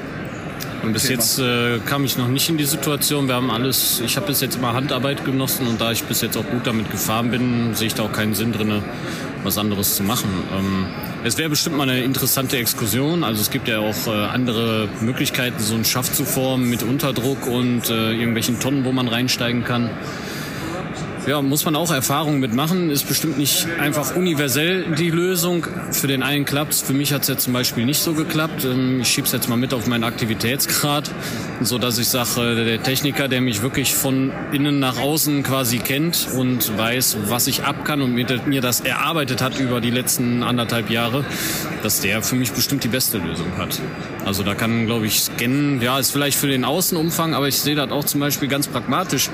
Und 0.83 0.95
bis 0.95 1.07
jetzt 1.11 1.39
äh, 1.39 1.79
kam 1.85 2.07
ich 2.07 2.17
noch 2.17 2.29
nicht 2.29 2.49
in 2.49 2.57
die 2.57 2.65
Situation. 2.65 3.29
Wir 3.29 3.35
haben 3.35 3.51
alles, 3.51 4.01
ich 4.03 4.17
habe 4.17 4.29
bis 4.29 4.41
jetzt 4.41 4.57
immer 4.57 4.73
Handarbeit 4.73 5.27
genossen 5.27 5.67
und 5.67 5.83
da 5.83 5.93
ich 5.93 6.05
bis 6.05 6.23
jetzt 6.23 6.39
auch 6.39 6.47
gut 6.47 6.67
damit 6.67 6.91
gefahren 6.91 7.31
bin, 7.31 7.75
sehe 7.75 7.89
ich 7.89 7.95
da 7.95 8.05
auch 8.05 8.13
keinen 8.13 8.35
Sinn 8.35 8.53
drin, 8.53 8.83
was 9.45 9.59
anderes 9.59 9.97
zu 9.97 10.03
machen. 10.03 10.31
Ähm, 10.57 10.87
es 11.23 11.37
wäre 11.37 11.51
bestimmt 11.51 11.77
mal 11.77 11.91
eine 11.91 12.01
interessante 12.01 12.57
Exkursion. 12.57 13.23
Also 13.23 13.43
es 13.43 13.51
gibt 13.51 13.69
ja 13.69 13.81
auch 13.81 14.07
äh, 14.07 14.13
andere 14.13 14.89
Möglichkeiten, 15.03 15.63
so 15.63 15.75
einen 15.75 15.85
Schaft 15.85 16.15
zu 16.15 16.25
formen 16.25 16.71
mit 16.71 16.83
Unterdruck 16.83 17.47
und 17.47 17.91
äh, 17.91 18.13
irgendwelchen 18.13 18.61
Tonnen, 18.61 18.87
wo 18.87 18.93
man 18.93 19.09
reinsteigen 19.09 19.63
kann. 19.63 19.91
Ja, 21.27 21.43
muss 21.43 21.65
man 21.65 21.75
auch 21.75 21.91
Erfahrungen 21.91 22.39
mitmachen. 22.39 22.89
Ist 22.89 23.09
bestimmt 23.09 23.37
nicht 23.37 23.67
einfach 23.81 24.15
universell 24.15 24.95
die 24.97 25.11
Lösung. 25.11 25.67
Für 25.91 26.07
den 26.07 26.23
einen 26.23 26.45
klappt 26.45 26.75
Für 26.75 26.93
mich 26.93 27.13
hat 27.13 27.23
es 27.23 27.29
jetzt 27.29 27.43
zum 27.43 27.53
Beispiel 27.53 27.85
nicht 27.85 27.99
so 27.99 28.13
geklappt. 28.13 28.65
Ähm, 28.65 29.01
ich 29.01 29.09
schiebe 29.09 29.27
es 29.27 29.33
jetzt 29.33 29.49
mal 29.49 29.57
mit 29.57 29.75
auf 29.75 29.89
meinen 29.89 30.05
Aktivitätsgrad, 30.05 31.11
so 31.63 31.79
dass 31.79 31.99
ich 31.99 32.07
sage, 32.07 32.53
äh, 32.53 32.65
der 32.65 32.83
Techniker, 32.85 33.27
der 33.27 33.41
mich 33.41 33.61
wirklich 33.61 33.93
von 33.93 34.31
innen 34.53 34.79
nach 34.79 35.01
außen 35.01 35.43
quasi 35.43 35.79
kennt 35.79 36.29
und 36.37 36.79
weiß, 36.79 37.17
was 37.27 37.49
ich 37.49 37.65
ab 37.65 37.85
kann 37.85 38.03
und 38.03 38.15
mir 38.15 38.61
das 38.61 38.81
erarbeitet 38.83 39.43
hat 39.43 39.59
über 39.59 39.81
die 39.81 39.91
letzten 39.91 40.45
anderthalb 40.45 40.91
Jahre, 40.91 41.25
dass 41.83 42.01
der 42.01 42.23
für 42.23 42.37
mich 42.37 42.53
bestimmt 42.53 42.85
die 42.85 42.89
beste 42.89 43.19
Lösung 43.19 43.57
hat. 43.57 43.81
Also 44.25 44.45
da 44.45 44.55
kann, 44.55 44.87
glaube 44.87 45.07
ich, 45.07 45.21
scannen, 45.21 45.81
ja, 45.81 45.99
ist 45.99 46.13
vielleicht 46.13 46.39
für 46.39 46.49
den 46.49 46.65
Außenumfang, 46.65 47.35
aber 47.35 47.49
ich 47.49 47.59
sehe 47.59 47.75
das 47.75 47.91
auch 47.91 48.05
zum 48.05 48.21
Beispiel 48.21 48.49
ganz 48.49 48.69
pragmatisch. 48.69 49.29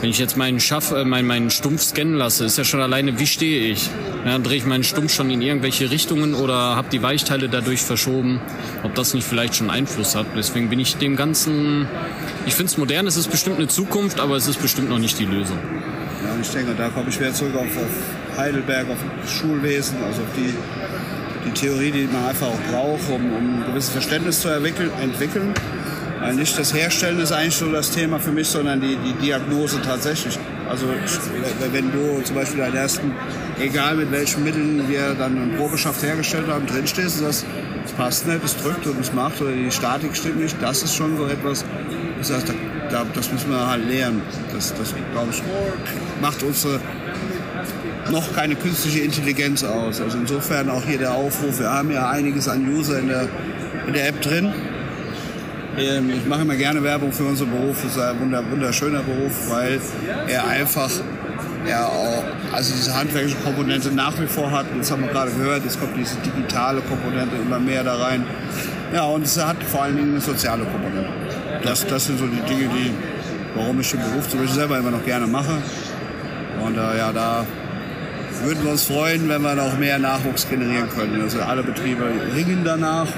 Wenn 0.00 0.10
ich 0.10 0.18
jetzt 0.18 0.36
meinen 0.36 0.60
Schaff, 0.60 0.92
äh, 0.92 1.03
meinen, 1.04 1.26
meinen 1.26 1.50
Stumpf 1.50 1.82
scannen 1.82 2.14
lasse, 2.14 2.44
ist 2.44 2.58
ja 2.58 2.64
schon 2.64 2.80
alleine, 2.80 3.18
wie 3.18 3.26
stehe 3.26 3.72
ich? 3.72 3.90
Ja, 4.24 4.38
drehe 4.38 4.56
ich 4.56 4.66
meinen 4.66 4.84
Stumpf 4.84 5.12
schon 5.12 5.30
in 5.30 5.42
irgendwelche 5.42 5.90
Richtungen 5.90 6.34
oder 6.34 6.54
habe 6.54 6.88
die 6.90 7.02
Weichteile 7.02 7.48
dadurch 7.48 7.82
verschoben? 7.82 8.40
Ob 8.82 8.94
das 8.94 9.14
nicht 9.14 9.26
vielleicht 9.26 9.56
schon 9.56 9.70
Einfluss 9.70 10.14
hat? 10.14 10.26
Deswegen 10.36 10.68
bin 10.68 10.80
ich 10.80 10.96
dem 10.96 11.16
Ganzen, 11.16 11.86
ich 12.46 12.54
finde 12.54 12.70
es 12.70 12.78
modern, 12.78 13.06
es 13.06 13.16
ist 13.16 13.30
bestimmt 13.30 13.56
eine 13.56 13.68
Zukunft, 13.68 14.20
aber 14.20 14.36
es 14.36 14.46
ist 14.46 14.60
bestimmt 14.60 14.88
noch 14.88 14.98
nicht 14.98 15.18
die 15.18 15.26
Lösung. 15.26 15.58
Ja, 16.24 16.32
und 16.32 16.40
ich 16.40 16.50
denke, 16.50 16.74
da 16.76 16.88
komme 16.88 17.08
ich 17.08 17.18
wieder 17.18 17.32
zurück 17.32 17.54
auf, 17.56 17.66
auf 17.66 18.38
Heidelberg, 18.38 18.88
auf 18.90 18.98
das 19.22 19.30
Schulwesen, 19.30 19.96
also 20.04 20.22
auf 20.22 20.28
die, 20.36 20.54
die 21.46 21.52
Theorie, 21.52 21.90
die 21.90 22.08
man 22.12 22.26
einfach 22.26 22.46
auch 22.46 22.60
braucht, 22.70 23.08
um, 23.10 23.32
um 23.32 23.60
ein 23.60 23.64
gewisses 23.66 23.90
Verständnis 23.90 24.40
zu 24.40 24.48
entwickeln 24.48 25.54
weil 26.24 26.34
nicht 26.34 26.58
das 26.58 26.72
Herstellen 26.72 27.20
ist 27.20 27.32
eigentlich 27.32 27.54
so 27.54 27.70
das 27.70 27.90
Thema 27.90 28.18
für 28.18 28.32
mich, 28.32 28.48
sondern 28.48 28.80
die, 28.80 28.96
die 28.96 29.12
Diagnose 29.14 29.82
tatsächlich. 29.82 30.38
Also 30.68 30.86
wenn 31.72 31.92
du 31.92 32.22
zum 32.22 32.36
Beispiel 32.36 32.58
deinen 32.58 32.76
ersten, 32.76 33.12
egal 33.60 33.96
mit 33.96 34.10
welchen 34.10 34.44
Mitteln 34.44 34.88
wir 34.88 35.14
dann 35.14 35.36
einen 35.36 35.56
Probeschaft 35.56 36.02
hergestellt 36.02 36.46
haben, 36.48 36.66
drinstehst 36.66 37.20
und 37.20 37.26
sagst, 37.26 37.46
es 37.84 37.92
passt 37.92 38.26
nicht, 38.26 38.42
es 38.44 38.56
drückt 38.56 38.86
und 38.86 38.98
es 38.98 39.12
macht 39.12 39.40
oder 39.42 39.52
die 39.52 39.70
Statik 39.70 40.16
stimmt 40.16 40.40
nicht, 40.40 40.56
das 40.60 40.82
ist 40.82 40.94
schon 40.94 41.16
so 41.16 41.26
etwas, 41.26 41.64
das 42.18 42.32
heißt, 42.32 42.54
da, 42.90 43.04
das 43.14 43.30
müssen 43.30 43.50
wir 43.50 43.68
halt 43.68 43.86
lernen. 43.88 44.22
Das, 44.52 44.74
das 44.74 44.94
glaube 45.12 45.28
ich, 45.30 45.42
macht 46.20 46.42
unsere 46.42 46.80
noch 48.10 48.34
keine 48.34 48.54
künstliche 48.54 49.00
Intelligenz 49.00 49.64
aus. 49.64 50.00
Also 50.00 50.18
insofern 50.18 50.68
auch 50.70 50.84
hier 50.84 50.98
der 50.98 51.14
Aufruf, 51.14 51.58
wir 51.58 51.70
haben 51.70 51.90
ja 51.90 52.08
einiges 52.08 52.48
an 52.48 52.68
User 52.72 52.98
in 52.98 53.08
der, 53.08 53.28
in 53.86 53.92
der 53.94 54.08
App 54.08 54.20
drin 54.22 54.52
ich 55.76 56.26
mache 56.26 56.42
immer 56.42 56.56
gerne 56.56 56.82
Werbung 56.82 57.12
für 57.12 57.24
unseren 57.24 57.50
Beruf. 57.50 57.84
Es 57.84 57.96
ist 57.96 57.98
ein 57.98 58.20
wunderschöner 58.50 59.00
Beruf, 59.00 59.50
weil 59.50 59.80
er 60.28 60.46
einfach 60.46 60.90
ja, 61.68 61.86
auch, 61.86 62.22
also 62.52 62.74
diese 62.74 62.94
handwerkliche 62.94 63.38
Komponente 63.38 63.90
nach 63.90 64.18
wie 64.20 64.26
vor 64.26 64.50
hat. 64.50 64.66
Das 64.78 64.90
haben 64.90 65.02
wir 65.02 65.08
gerade 65.08 65.30
gehört. 65.32 65.64
Jetzt 65.64 65.80
kommt 65.80 65.96
diese 65.96 66.16
digitale 66.18 66.80
Komponente 66.82 67.36
immer 67.36 67.58
mehr 67.58 67.82
da 67.82 67.96
rein. 67.96 68.24
Ja, 68.94 69.04
und 69.04 69.24
es 69.24 69.42
hat 69.44 69.56
vor 69.64 69.82
allen 69.82 69.96
Dingen 69.96 70.10
eine 70.12 70.20
soziale 70.20 70.64
Komponente. 70.64 71.08
Das, 71.62 71.86
das 71.86 72.06
sind 72.06 72.18
so 72.18 72.26
die 72.26 72.40
Dinge, 72.42 72.68
die, 72.68 72.92
warum 73.54 73.80
ich 73.80 73.90
den 73.90 74.00
Beruf 74.00 74.28
zum 74.28 74.40
Beispiel 74.40 74.56
selber 74.56 74.78
immer 74.78 74.90
noch 74.90 75.04
gerne 75.04 75.26
mache. 75.26 75.58
Und 76.64 76.76
äh, 76.76 76.98
ja, 76.98 77.12
da 77.12 77.44
würden 78.44 78.62
wir 78.62 78.70
uns 78.72 78.84
freuen, 78.84 79.28
wenn 79.28 79.42
wir 79.42 79.54
noch 79.54 79.78
mehr 79.78 79.98
Nachwuchs 79.98 80.48
generieren 80.48 80.88
können. 80.90 81.20
Also 81.22 81.40
alle 81.40 81.62
Betriebe 81.62 82.04
ringen 82.34 82.62
danach. 82.64 83.08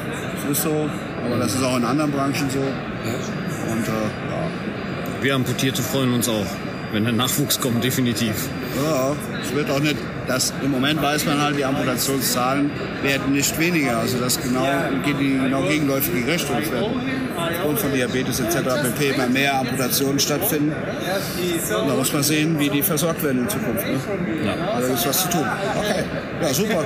Das 0.48 0.58
ist 0.58 0.62
so. 0.62 0.88
Aber 1.26 1.38
das 1.38 1.54
ist 1.54 1.62
auch 1.62 1.76
in 1.76 1.84
anderen 1.84 2.10
Branchen 2.10 2.48
so. 2.50 2.60
Und, 2.60 3.84
äh, 3.84 3.90
ja. 3.90 5.22
Wir 5.22 5.34
Amputierte 5.34 5.82
freuen 5.82 6.12
uns 6.14 6.28
auch, 6.28 6.46
wenn 6.92 7.04
der 7.04 7.12
Nachwuchs 7.12 7.60
kommt, 7.60 7.82
definitiv. 7.82 8.48
Ja, 8.82 9.12
es 9.42 9.54
wird 9.54 9.70
auch 9.70 9.80
nicht, 9.80 9.96
das, 10.26 10.52
im 10.62 10.70
Moment 10.70 11.02
weiß 11.02 11.24
man 11.24 11.40
halt, 11.40 11.56
die 11.56 11.64
Amputationszahlen 11.64 12.70
werden 13.02 13.32
nicht 13.32 13.58
weniger. 13.58 13.98
Also 13.98 14.18
das 14.18 14.40
genau, 14.40 14.66
geht 15.04 15.18
die 15.18 15.38
genau 15.38 15.62
gegenläufige 15.62 16.32
Richtung. 16.32 16.56
Es 16.62 16.70
werden 16.70 17.00
aufgrund 17.36 17.78
von 17.78 17.92
Diabetes 17.92 18.40
etc. 18.40 18.56
pp. 18.82 19.14
immer 19.14 19.28
mehr 19.28 19.58
Amputationen 19.58 20.18
stattfinden. 20.18 20.72
Und 20.72 21.88
da 21.88 21.94
muss 21.94 22.12
man 22.12 22.22
sehen, 22.22 22.58
wie 22.58 22.70
die 22.70 22.82
versorgt 22.82 23.22
werden 23.22 23.42
in 23.42 23.48
Zukunft. 23.48 23.86
Ne? 23.86 23.98
Ja. 24.44 24.74
Also 24.74 24.92
ist 24.92 25.06
was 25.06 25.22
zu 25.22 25.30
tun. 25.30 25.46
Okay, 25.76 26.04
ja 26.40 26.54
super. 26.54 26.84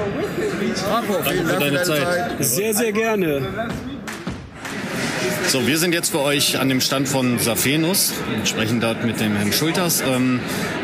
Marco, 0.90 1.22
vielen 1.28 1.48
Dank 1.48 1.62
für 1.62 1.70
deine 1.70 1.82
Zeit. 1.82 2.00
Zeit. 2.00 2.44
Sehr, 2.44 2.74
sehr 2.74 2.92
gerne. 2.92 3.42
So, 5.46 5.66
wir 5.66 5.78
sind 5.78 5.92
jetzt 5.92 6.10
für 6.10 6.20
euch 6.20 6.58
an 6.58 6.68
dem 6.68 6.80
Stand 6.80 7.08
von 7.08 7.38
Safenus, 7.38 8.12
Wir 8.36 8.46
sprechen 8.46 8.80
dort 8.80 9.04
mit 9.04 9.20
dem 9.20 9.36
Herrn 9.36 9.52
Schulters, 9.52 10.02
ähm, 10.06 10.40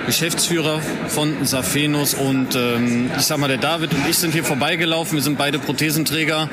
Geschäftsführer 0.06 0.80
von 1.08 1.46
Safenus 1.46 2.14
und 2.14 2.54
ähm, 2.54 3.10
ich 3.16 3.24
sag 3.24 3.38
mal, 3.38 3.48
der 3.48 3.58
David 3.58 3.92
und 3.92 4.08
ich 4.08 4.18
sind 4.18 4.32
hier 4.32 4.44
vorbeigelaufen, 4.44 5.16
wir 5.16 5.22
sind 5.22 5.38
beide 5.38 5.58
Prothesenträger, 5.58 6.48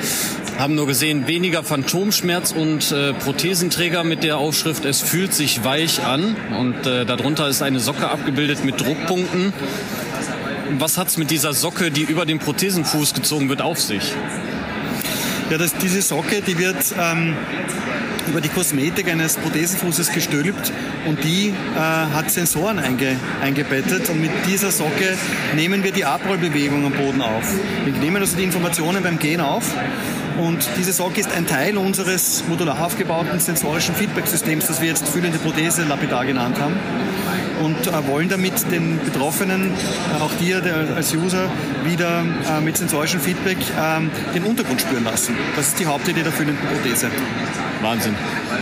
haben 0.60 0.76
nur 0.76 0.88
gesehen, 0.88 1.28
weniger 1.28 1.64
Phantomschmerz 1.64 2.52
und 2.52 2.92
äh, 2.92 3.14
Prothesenträger 3.14 4.04
mit 4.04 4.24
der 4.24 4.38
Aufschrift, 4.38 4.86
es 4.86 5.02
fühlt 5.02 5.34
sich 5.34 5.64
weich 5.64 6.04
an. 6.04 6.36
Und 6.60 6.86
äh, 6.86 7.06
darunter 7.06 7.48
ist 7.48 7.62
eine 7.62 7.80
Socke 7.80 8.10
abgebildet 8.10 8.64
mit 8.64 8.80
Druckpunkten. 8.80 9.54
Was 10.80 10.98
hat's 10.98 11.18
mit 11.18 11.32
dieser 11.32 11.54
Socke, 11.54 11.92
die 11.92 12.02
über 12.02 12.26
den 12.26 12.40
Prothesenfuß 12.40 13.14
gezogen 13.14 13.50
wird, 13.50 13.62
auf 13.62 13.80
sich? 13.80 14.14
Ja, 15.54 15.60
das, 15.60 15.76
diese 15.76 16.02
Socke, 16.02 16.42
die 16.42 16.58
wird 16.58 16.84
ähm, 17.00 17.38
über 18.28 18.42
die 18.42 18.50
Kosmetik 18.50 19.08
eines 19.08 19.38
Prothesenfußes 19.38 20.12
gestülpt 20.12 20.74
und 21.06 21.24
die 21.24 21.50
äh, 21.50 21.78
hat 21.78 22.32
Sensoren 22.32 22.80
einge, 22.80 23.18
eingebettet 23.40 24.10
und 24.10 24.20
mit 24.20 24.32
dieser 24.48 24.72
Socke 24.72 25.16
nehmen 25.56 25.84
wir 25.84 25.92
die 25.92 26.06
Abrollbewegung 26.06 26.88
am 26.88 26.94
Boden 26.94 27.22
auf. 27.22 27.54
Wir 27.86 27.94
nehmen 27.94 28.18
also 28.18 28.36
die 28.36 28.46
Informationen 28.46 29.04
beim 29.04 29.20
Gehen 29.20 29.42
auf 29.42 29.76
und 30.40 30.68
diese 30.80 30.92
Socke 30.92 31.20
ist 31.20 31.32
ein 31.32 31.46
Teil 31.46 31.78
unseres 31.78 32.44
modular 32.50 32.84
aufgebauten 32.84 33.40
sensorischen 33.40 33.94
Feedback-Systems, 33.94 34.66
das 34.66 34.82
wir 34.82 34.88
jetzt 34.88 35.08
fühlende 35.08 35.38
Prothese 35.38 35.84
lapidar 35.84 36.26
genannt 36.26 36.60
haben 36.60 36.74
und 37.62 37.88
äh, 37.88 38.08
wollen 38.08 38.30
damit 38.30 38.54
den 38.72 39.00
Betroffenen, 39.04 39.72
äh, 39.72 40.22
auch 40.22 40.34
dir 40.36 40.62
der, 40.62 40.96
als 40.96 41.14
User, 41.14 41.50
wieder 41.84 42.24
äh, 42.50 42.62
mit 42.62 42.78
sensorischem 42.78 43.20
Feedback 43.20 43.58
ähm, 43.80 44.10
den 44.34 44.44
Untergrund 44.44 44.82
spüren 44.82 45.04
lassen. 45.04 45.36
Das 45.56 45.70
ist 45.70 45.80
die 45.80 45.86
Hauptidee 45.86 46.24
der 46.24 46.32
fühlenden 46.32 46.66
Prothese. 46.68 47.10
Wahnsinn. 47.82 48.16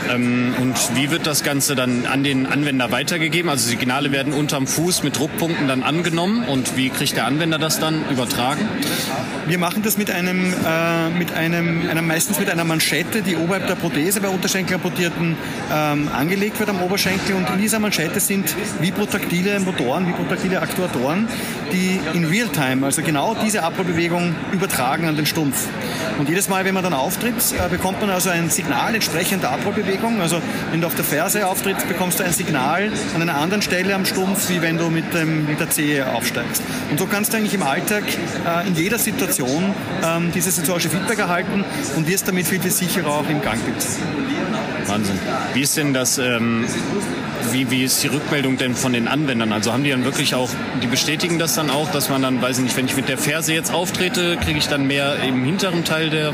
Ähm, 0.10 0.54
und 0.60 0.76
wie 0.96 1.12
wird 1.12 1.28
das 1.28 1.44
Ganze 1.44 1.76
dann 1.76 2.06
an 2.06 2.24
den 2.24 2.46
Anwender 2.48 2.92
weitergegeben? 2.92 3.50
Also 3.50 3.70
Signale 3.70 4.12
werden 4.12 4.34
unterm 4.34 4.68
Fuß 4.68 5.04
mit 5.04 5.18
Druckpunkten 5.18 5.68
dann 5.68 5.84
angenommen 5.84 6.44
und 6.46 6.76
wie 6.76 6.90
kriegt 6.90 7.16
der 7.16 7.26
Anwender 7.26 7.60
das 7.60 7.80
dann 7.80 8.04
übertragen? 8.10 8.68
Wir 9.48 9.58
machen 9.58 9.84
das 9.84 9.98
mit 9.98 10.10
einem, 10.10 10.54
äh, 10.54 11.10
mit 11.10 11.34
einem, 11.34 11.90
einer, 11.90 12.02
meistens 12.02 12.40
mit 12.40 12.50
einer 12.50 12.64
Manschette, 12.64 13.22
die 13.22 13.36
oberhalb 13.36 13.68
der 13.68 13.76
Prothese 13.76 14.22
bei 14.22 14.30
Unterschenkel-Amputierten 14.30 15.36
ähm, 15.72 16.10
angelegt 16.12 16.60
wird 16.60 16.70
am 16.70 16.82
Oberschenkel. 16.82 17.36
Und 17.36 17.50
in 17.50 17.60
dieser 17.60 17.80
Manschette 17.80 18.20
sind 18.20 18.56
vibrotaktile 18.82 19.60
Motoren, 19.60 20.08
vibrotaktile 20.08 20.62
Aktuatoren, 20.62 21.28
die 21.72 22.00
in 22.14 22.26
Realtime, 22.26 22.86
also 22.86 23.02
genau 23.02 23.36
diese 23.36 23.64
Abrollbewegung 23.64 24.36
übertragen 24.52 25.08
an 25.08 25.16
den 25.16 25.26
Stumpf. 25.26 25.68
Und 26.18 26.30
jedes 26.30 26.50
Mal, 26.50 26.66
wenn 26.66 26.74
man 26.74 26.84
dann 26.84 26.94
auftritt, 26.94 27.36
äh, 27.54 27.70
bekommt 27.70 28.02
man 28.02 28.10
also 28.10 28.30
ein 28.30 28.50
Signal 28.50 28.94
entsprechend 28.94 29.44
der 29.44 29.52
Abrollbewegung. 29.52 30.22
Also 30.22 30.42
wenn 30.72 30.82
du 30.82 30.88
auf 30.88 30.96
der 30.96 31.06
Ferse 31.06 31.48
auftrittst, 31.48 31.88
bekommst 31.88 32.20
du 32.20 32.24
ein 32.24 32.34
Signal 32.34 32.92
an 33.16 33.22
einer 33.22 33.36
anderen 33.36 33.62
Stelle 33.62 33.96
am 33.96 34.06
Stumpf, 34.06 34.50
wie 34.50 34.62
wenn 34.62 34.78
du 34.78 34.90
mit, 34.90 35.14
dem, 35.14 35.46
mit 35.46 35.60
der 35.60 35.70
Zehe 35.70 36.12
aufsteigst. 36.12 36.62
Und 36.90 37.00
so 37.00 37.06
kannst 37.06 37.34
du 37.34 37.38
eigentlich 37.38 37.54
im 37.54 37.64
Alltag 37.64 38.04
äh, 38.46 38.68
in 38.68 38.76
jeder 38.76 38.98
Situation 38.98 39.74
ähm, 40.04 40.32
dieses 40.34 40.56
sensorische 40.56 40.90
Feedback 40.90 41.20
erhalten 41.20 41.64
und 41.96 42.08
wirst 42.08 42.28
damit 42.28 42.48
viel, 42.48 42.60
viel 42.60 42.72
sicherer 42.72 43.08
auch 43.08 43.30
im 43.30 43.42
Gangbild. 43.42 43.86
Wahnsinn. 44.88 45.20
Wie 45.54 45.62
ist 45.62 45.78
denn 45.78 45.94
das, 45.94 46.18
ähm, 46.18 46.66
wie, 47.54 47.70
wie 47.72 47.84
ist 47.84 48.02
die 48.04 48.08
Rückmeldung 48.08 48.58
denn 48.58 48.76
von 48.76 48.94
den 48.94 49.08
Anwendern? 49.08 49.52
Also 49.52 49.74
haben 49.74 49.84
die 49.84 49.90
dann 49.90 50.06
wirklich 50.06 50.36
auch, 50.36 50.50
die 50.82 50.88
bestätigen 50.88 51.40
das 51.40 51.56
dann 51.56 51.70
auch, 51.70 51.92
dass 51.92 52.10
man 52.10 52.22
dann, 52.22 52.42
weiß 52.42 52.58
ich 52.58 52.64
nicht, 52.64 52.78
wenn 52.78 52.86
ich 52.86 52.96
mit 52.96 53.10
der 53.10 53.18
Ferse 53.18 53.54
jetzt 53.54 53.74
auftrete, 53.74 54.38
kriege 54.38 54.60
ich 54.60 54.68
dann 54.68 54.88
mehr 54.88 55.18
im 55.24 55.44
hinteren 55.44 55.84
Teil 55.84 56.10
der, 56.10 56.34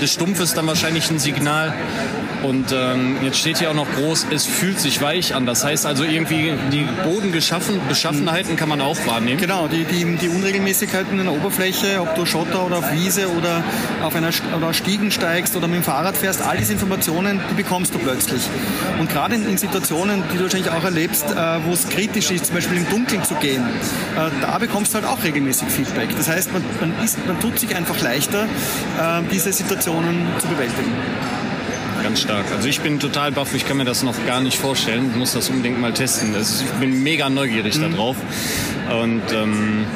des 0.00 0.12
Stumpfes 0.12 0.54
dann 0.54 0.66
wahrscheinlich 0.66 1.10
ein 1.10 1.18
Signal 1.18 1.72
und 2.44 2.72
ähm, 2.72 3.16
jetzt 3.22 3.38
steht 3.38 3.58
hier 3.58 3.70
auch 3.70 3.74
noch 3.74 3.90
groß, 3.90 4.26
es 4.30 4.46
fühlt 4.46 4.78
sich 4.78 5.00
weich 5.00 5.34
an. 5.34 5.46
Das 5.46 5.64
heißt 5.64 5.86
also 5.86 6.04
irgendwie 6.04 6.52
die 6.70 6.86
Bodenbeschaffenheiten 7.02 8.56
kann 8.56 8.68
man 8.68 8.80
auch 8.80 8.98
wahrnehmen. 9.06 9.40
Genau, 9.40 9.66
die, 9.66 9.84
die, 9.84 10.04
die 10.16 10.28
Unregelmäßigkeiten 10.28 11.18
in 11.18 11.24
der 11.24 11.34
Oberfläche, 11.34 12.00
ob 12.00 12.14
du 12.14 12.26
Schotter 12.26 12.66
oder 12.66 12.78
auf 12.78 12.92
Wiese 12.92 13.28
oder 13.30 13.64
auf 14.02 14.14
einer 14.14 14.30
oder 14.56 14.74
Stiegen 14.74 15.10
steigst 15.10 15.56
oder 15.56 15.68
mit 15.68 15.76
dem 15.76 15.82
Fahrrad 15.84 16.16
fährst, 16.16 16.42
all 16.42 16.58
diese 16.58 16.74
Informationen, 16.74 17.40
die 17.50 17.54
bekommst 17.54 17.94
du 17.94 17.98
plötzlich. 17.98 18.42
Und 19.00 19.08
gerade 19.08 19.36
in, 19.36 19.48
in 19.48 19.56
Situationen, 19.56 20.22
die 20.32 20.36
du 20.36 20.44
wahrscheinlich 20.44 20.70
auch 20.70 20.84
erlebst, 20.84 21.24
äh, 21.30 21.64
wo 21.64 21.72
es 21.72 21.88
kritisch 21.88 22.30
ist, 22.30 22.46
zum 22.46 22.56
Beispiel 22.56 22.76
im 22.76 22.88
Dunkeln 22.90 23.24
zu 23.24 23.34
gehen, 23.36 23.62
äh, 23.62 24.30
da 24.42 24.58
bekommst 24.58 24.92
du 24.92 24.96
halt 24.96 25.06
auch 25.06 25.24
regelmäßig 25.24 25.68
Feedback. 25.68 26.10
Das 26.16 26.28
heißt, 26.28 26.52
man, 26.52 26.62
man, 26.80 26.92
ist, 27.02 27.26
man 27.26 27.40
tut 27.40 27.58
sich 27.58 27.74
einfach 27.74 28.00
leichter, 28.02 28.44
äh, 28.44 29.22
diese 29.32 29.52
Situationen 29.52 30.26
zu 30.38 30.48
bewältigen 30.48 30.92
ganz 32.04 32.20
stark. 32.20 32.44
Also 32.54 32.68
ich 32.68 32.80
bin 32.82 33.00
total 33.00 33.32
baff, 33.32 33.54
ich 33.54 33.66
kann 33.66 33.78
mir 33.78 33.86
das 33.86 34.02
noch 34.02 34.14
gar 34.26 34.42
nicht 34.42 34.58
vorstellen. 34.58 35.08
Ich 35.10 35.16
muss 35.16 35.32
das 35.32 35.48
unbedingt 35.48 35.80
mal 35.80 35.94
testen. 35.94 36.34
Ist, 36.34 36.60
ich 36.60 36.70
bin 36.72 37.02
mega 37.02 37.30
neugierig 37.30 37.78
mhm. 37.78 37.92
darauf. 37.92 38.16
Und 38.90 39.22
ähm, 39.32 39.86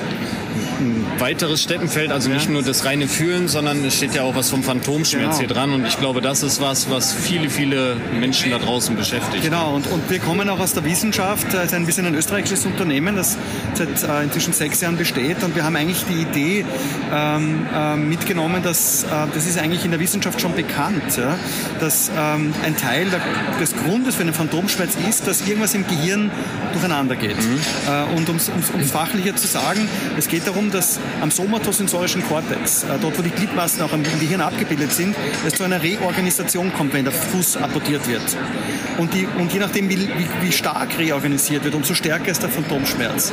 weiteres 1.20 1.62
Steppenfeld, 1.62 2.10
also 2.12 2.30
nicht 2.30 2.48
nur 2.48 2.62
das 2.62 2.84
reine 2.84 3.08
Fühlen, 3.08 3.48
sondern 3.48 3.84
es 3.84 3.96
steht 3.96 4.14
ja 4.14 4.22
auch 4.22 4.34
was 4.34 4.50
vom 4.50 4.62
Phantomschmerz 4.62 5.24
genau. 5.24 5.38
hier 5.38 5.48
dran 5.48 5.72
und 5.72 5.86
ich 5.86 5.98
glaube, 5.98 6.20
das 6.20 6.42
ist 6.42 6.60
was, 6.60 6.90
was 6.90 7.12
viele, 7.12 7.50
viele 7.50 7.96
Menschen 8.18 8.50
da 8.50 8.58
draußen 8.58 8.96
beschäftigt. 8.96 9.42
Genau, 9.42 9.74
und, 9.74 9.86
und 9.88 10.08
wir 10.10 10.18
kommen 10.18 10.48
auch 10.48 10.60
aus 10.60 10.72
der 10.72 10.84
Wissenschaft, 10.84 11.52
es 11.54 11.64
ist 11.64 11.74
ein 11.74 11.86
bisschen 11.86 12.06
ein 12.06 12.14
österreichisches 12.14 12.66
Unternehmen, 12.66 13.16
das 13.16 13.36
seit 13.74 14.02
äh, 14.02 14.22
inzwischen 14.24 14.52
sechs 14.52 14.80
Jahren 14.80 14.96
besteht 14.96 15.42
und 15.42 15.54
wir 15.54 15.64
haben 15.64 15.76
eigentlich 15.76 16.04
die 16.04 16.22
Idee 16.22 16.64
ähm, 17.12 17.66
äh, 17.74 17.96
mitgenommen, 17.96 18.62
dass 18.62 19.04
äh, 19.04 19.06
das 19.34 19.46
ist 19.46 19.58
eigentlich 19.58 19.84
in 19.84 19.90
der 19.90 20.00
Wissenschaft 20.00 20.40
schon 20.40 20.54
bekannt, 20.54 21.16
ja, 21.16 21.36
dass 21.80 22.10
ähm, 22.16 22.54
ein 22.64 22.76
Teil 22.76 23.06
der, 23.10 23.20
des 23.60 23.74
Grundes 23.76 24.14
für 24.14 24.22
einen 24.22 24.34
Phantomschmerz 24.34 24.96
ist, 25.08 25.26
dass 25.26 25.46
irgendwas 25.46 25.74
im 25.74 25.86
Gehirn 25.86 26.30
durcheinander 26.72 27.16
geht. 27.16 27.36
Mhm. 27.36 27.58
Äh, 27.86 28.16
und 28.16 28.28
um 28.28 28.36
es 28.36 28.50
fachlicher 28.90 29.36
zu 29.36 29.46
sagen, 29.46 29.88
es 30.16 30.28
geht 30.28 30.46
darum, 30.46 30.70
dass 30.70 30.98
am 31.20 31.30
somatosensorischen 31.30 32.22
Kortex, 32.26 32.84
äh, 32.84 32.98
dort 33.00 33.18
wo 33.18 33.22
die 33.22 33.30
Gliedmaßen 33.30 33.82
auch 33.82 33.92
im 33.92 34.02
Gehirn 34.02 34.40
abgebildet 34.40 34.92
sind, 34.92 35.14
es 35.46 35.54
zu 35.54 35.64
einer 35.64 35.82
Reorganisation 35.82 36.72
kommt, 36.72 36.92
wenn 36.94 37.04
der 37.04 37.12
Fuß 37.12 37.56
amputiert 37.56 38.08
wird. 38.08 38.22
Und, 38.98 39.14
die, 39.14 39.26
und 39.38 39.52
je 39.52 39.60
nachdem, 39.60 39.88
wie, 39.88 39.98
wie, 39.98 40.28
wie 40.42 40.52
stark 40.52 40.98
reorganisiert 40.98 41.64
wird, 41.64 41.74
umso 41.74 41.94
stärker 41.94 42.30
ist 42.30 42.42
der 42.42 42.50
Phantomschmerz. 42.50 43.32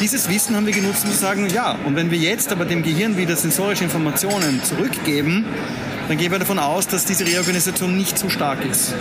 Dieses 0.00 0.28
Wissen 0.28 0.56
haben 0.56 0.66
wir 0.66 0.72
genutzt, 0.72 1.04
um 1.04 1.10
zu 1.10 1.16
sagen, 1.16 1.48
ja, 1.48 1.76
und 1.84 1.96
wenn 1.96 2.10
wir 2.10 2.18
jetzt 2.18 2.52
aber 2.52 2.64
dem 2.64 2.82
Gehirn 2.82 3.16
wieder 3.16 3.36
sensorische 3.36 3.84
Informationen 3.84 4.62
zurückgeben, 4.62 5.44
dann 6.08 6.18
gehen 6.18 6.30
wir 6.30 6.38
davon 6.38 6.58
aus, 6.58 6.86
dass 6.86 7.04
diese 7.04 7.26
Reorganisation 7.26 7.96
nicht 7.96 8.16
so 8.18 8.28
stark 8.28 8.64
ist. 8.64 8.94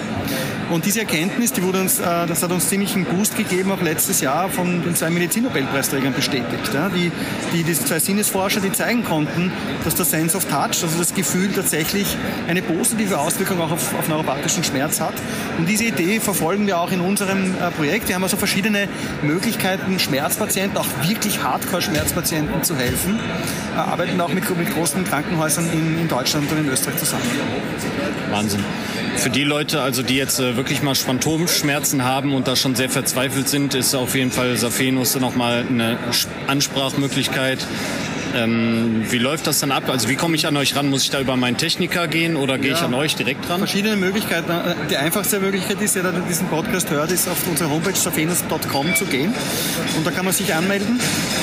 Und 0.70 0.86
diese 0.86 1.02
Erkenntnis, 1.02 1.54
die 1.54 1.64
wurde 1.64 1.80
uns, 1.82 2.00
äh, 2.00 2.04
das 2.28 2.42
hat 2.42 2.52
uns 2.52 2.70
ziemlich 2.70 2.96
einen 2.96 3.06
Boost 3.06 3.38
gegeben, 3.38 3.72
auch 3.72 3.82
letztes 3.82 4.22
Jahr 4.22 4.50
von 4.50 4.84
den 4.84 4.96
zwei 4.96 5.10
Medizinnobelpreisträgern 5.10 6.14
bestätigt. 6.14 6.72
Die, 6.96 7.12
die, 7.54 7.64
die 7.64 7.74
zwei 7.74 8.00
Sinnesforscher, 8.00 8.62
die 8.62 8.72
zeigen 8.72 9.04
konnten, 9.04 9.52
dass 9.84 9.96
der 9.96 10.06
Sense 10.06 10.36
of 10.36 10.46
Touch, 10.46 10.84
also 10.84 10.98
das 10.98 11.14
Gefühl 11.14 11.52
tatsächlich 11.52 12.18
eine 12.48 12.62
positive 12.62 13.20
Auswirkung 13.20 13.62
auch 13.62 13.72
auf, 13.72 13.94
auf 13.98 14.08
neuropathischen 14.08 14.64
Schmerz 14.64 15.00
hat. 15.00 15.14
Und 15.58 15.70
diese 15.70 15.86
Idee 15.86 16.20
verfolgen 16.20 16.66
wir 16.66 16.80
auch 16.80 16.92
in 16.92 17.00
unserem 17.00 17.54
äh, 17.54 17.72
Projekt. 17.72 18.08
Wir 18.08 18.16
haben 18.16 18.24
also 18.24 18.38
verschiedene 18.38 18.88
Möglichkeiten, 19.22 20.00
Schmerzpatienten, 20.00 20.78
auch 20.78 20.88
wirklich 21.08 21.44
Hardcore-Schmerzpatienten 21.44 22.64
zu 22.64 22.76
helfen. 22.76 23.20
Wir 23.74 23.84
äh, 23.84 23.86
arbeiten 23.86 24.20
auch 24.20 24.30
mit, 24.30 24.50
mit 24.58 24.74
großen 24.74 25.04
Krankenhäusern 25.04 25.72
in, 25.72 26.00
in 26.00 26.08
Deutschland 26.08 26.52
und 26.52 26.58
in 26.58 26.70
Österreich 26.70 26.98
zusammen. 26.98 27.24
Wahnsinn. 28.32 28.64
Für 29.18 29.30
die 29.30 29.44
Leute, 29.44 29.82
also 29.82 30.04
die 30.04 30.18
jetzt 30.18 30.40
wirklich 30.56 30.82
mal 30.82 30.96
Phantomschmerzen 30.96 32.04
haben 32.04 32.34
und 32.34 32.48
da 32.48 32.56
schon 32.56 32.76
sehr 32.76 32.90
verzweifelt 32.90 33.50
sind, 33.50 33.76
ist 33.76 33.96
auf 33.96 34.16
jeden 34.16 34.32
Fall 34.32 34.56
Safenus 34.58 35.20
nochmal 35.20 35.66
eine 35.68 35.98
Ansprachmöglichkeit 36.48 37.66
ähm, 38.36 39.06
wie 39.10 39.18
läuft 39.18 39.48
das 39.48 39.60
dann 39.60 39.72
ab? 39.72 39.90
Also 39.90 40.10
wie 40.10 40.16
komme 40.16 40.36
ich 40.36 40.46
an 40.46 40.58
euch 40.58 40.76
ran? 40.76 40.90
Muss 40.90 41.04
ich 41.04 41.10
da 41.10 41.20
über 41.20 41.36
meinen 41.38 41.58
Techniker 41.58 42.08
gehen 42.08 42.36
oder 42.36 42.58
gehe 42.58 42.72
ja, 42.72 42.78
ich 42.78 42.84
an 42.84 42.94
euch 42.94 43.16
direkt 43.16 43.50
ran? 43.50 43.60
Verschiedene 43.60 43.96
Möglichkeiten. 43.96 44.52
Die 44.90 44.98
einfachste 44.98 45.40
Möglichkeit 45.40 45.82
ist, 45.82 45.96
jeder, 45.96 46.12
der 46.12 46.22
diesen 46.22 46.48
Podcast 46.48 46.92
hört, 46.92 47.12
ist 47.12 47.28
auf 47.28 47.38
unsere 47.48 47.70
Homepage 47.70 47.96
safenus.com 47.96 48.96
zu 48.96 49.06
gehen. 49.06 49.34
Und 49.96 50.06
da 50.06 50.12
kann 50.12 50.26
man 50.26 50.34
sich 50.34 50.54
anmelden. 50.54 51.00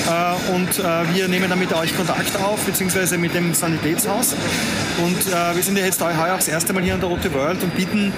Äh, 0.07 0.52
und 0.52 0.78
äh, 0.78 1.14
wir 1.14 1.28
nehmen 1.28 1.48
dann 1.48 1.59
mit 1.59 1.72
euch 1.72 1.96
Kontakt 1.96 2.37
auf, 2.42 2.61
beziehungsweise 2.64 3.18
mit 3.18 3.35
dem 3.35 3.55
Sanitätshaus. 3.55 4.35
Und 5.02 5.18
äh, 5.26 5.57
wir 5.57 5.62
sind 5.62 5.78
ja 5.78 5.85
jetzt 5.85 6.02
heuer 6.02 6.35
auch 6.35 6.38
das 6.38 6.48
erste 6.48 6.72
Mal 6.72 6.83
hier 6.83 6.94
an 6.94 7.00
der 7.00 7.09
Rote 7.09 7.33
World 7.33 7.62
und 7.62 7.74
bieten 7.74 8.12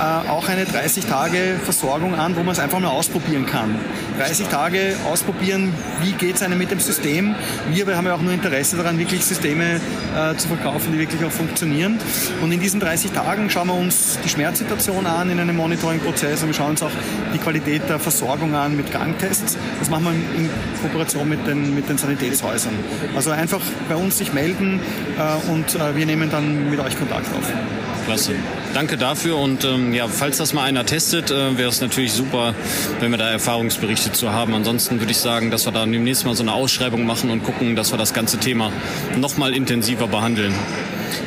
auch 0.00 0.48
eine 0.48 0.64
30 0.64 1.04
Tage 1.04 1.56
Versorgung 1.62 2.14
an, 2.14 2.34
wo 2.34 2.42
man 2.42 2.52
es 2.52 2.58
einfach 2.58 2.78
mal 2.78 2.88
ausprobieren 2.88 3.44
kann. 3.44 3.78
30 4.18 4.48
Tage 4.48 4.96
ausprobieren, 5.04 5.74
wie 6.02 6.12
geht 6.12 6.36
es 6.36 6.42
einem 6.42 6.56
mit 6.56 6.70
dem 6.70 6.80
System. 6.80 7.34
Wir 7.70 7.86
haben 7.94 8.06
ja 8.06 8.14
auch 8.14 8.19
nur 8.22 8.32
Interesse 8.32 8.76
daran, 8.76 8.98
wirklich 8.98 9.24
Systeme 9.24 9.80
äh, 10.16 10.36
zu 10.36 10.48
verkaufen, 10.48 10.92
die 10.92 10.98
wirklich 10.98 11.24
auch 11.24 11.30
funktionieren. 11.30 11.98
Und 12.40 12.52
in 12.52 12.60
diesen 12.60 12.80
30 12.80 13.12
Tagen 13.12 13.50
schauen 13.50 13.68
wir 13.68 13.74
uns 13.74 14.18
die 14.24 14.28
Schmerzsituation 14.28 15.06
an 15.06 15.30
in 15.30 15.38
einem 15.38 15.56
Monitoring-Prozess 15.56 16.42
und 16.42 16.48
wir 16.48 16.54
schauen 16.54 16.70
uns 16.70 16.82
auch 16.82 16.90
die 17.34 17.38
Qualität 17.38 17.88
der 17.88 17.98
Versorgung 17.98 18.54
an 18.54 18.76
mit 18.76 18.92
Gangtests. 18.92 19.56
Das 19.78 19.90
machen 19.90 20.04
wir 20.04 20.12
in 20.12 20.50
Kooperation 20.82 21.28
mit 21.28 21.46
den, 21.46 21.74
mit 21.74 21.88
den 21.88 21.98
Sanitätshäusern. 21.98 22.74
Also 23.14 23.30
einfach 23.30 23.60
bei 23.88 23.96
uns 23.96 24.18
sich 24.18 24.32
melden 24.32 24.80
äh, 25.18 25.50
und 25.50 25.74
äh, 25.74 25.96
wir 25.96 26.06
nehmen 26.06 26.30
dann 26.30 26.70
mit 26.70 26.80
euch 26.80 26.98
Kontakt 26.98 27.26
auf. 27.34 27.79
Klasse. 28.10 28.34
Danke 28.74 28.96
dafür 28.96 29.36
und 29.36 29.64
ähm, 29.64 29.94
ja, 29.94 30.08
falls 30.08 30.38
das 30.38 30.52
mal 30.52 30.64
einer 30.64 30.84
testet, 30.84 31.30
äh, 31.30 31.56
wäre 31.56 31.68
es 31.68 31.80
natürlich 31.80 32.12
super, 32.12 32.56
wenn 32.98 33.12
wir 33.12 33.18
da 33.18 33.30
Erfahrungsberichte 33.30 34.10
zu 34.10 34.32
haben. 34.32 34.52
Ansonsten 34.52 34.98
würde 34.98 35.12
ich 35.12 35.18
sagen, 35.18 35.52
dass 35.52 35.64
wir 35.64 35.70
da 35.70 35.86
demnächst 35.86 36.26
mal 36.26 36.34
so 36.34 36.42
eine 36.42 36.52
Ausschreibung 36.52 37.06
machen 37.06 37.30
und 37.30 37.44
gucken, 37.44 37.76
dass 37.76 37.92
wir 37.92 37.98
das 37.98 38.12
ganze 38.12 38.38
Thema 38.38 38.72
noch 39.16 39.36
mal 39.36 39.54
intensiver 39.54 40.08
behandeln. 40.08 40.52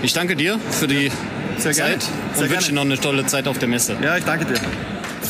Ich 0.02 0.12
danke 0.12 0.36
dir 0.36 0.60
für 0.72 0.88
die 0.88 1.10
Sehr 1.58 1.72
gerne. 1.72 1.94
Zeit 1.94 2.02
Sehr 2.34 2.44
und 2.44 2.50
wünsche 2.50 2.72
dir 2.72 2.74
gerne. 2.74 2.76
noch 2.76 2.82
eine 2.82 3.00
tolle 3.00 3.26
Zeit 3.28 3.48
auf 3.48 3.60
der 3.60 3.70
Messe. 3.70 3.96
Ja, 4.04 4.18
ich 4.18 4.26
danke 4.26 4.44
dir. 4.44 4.60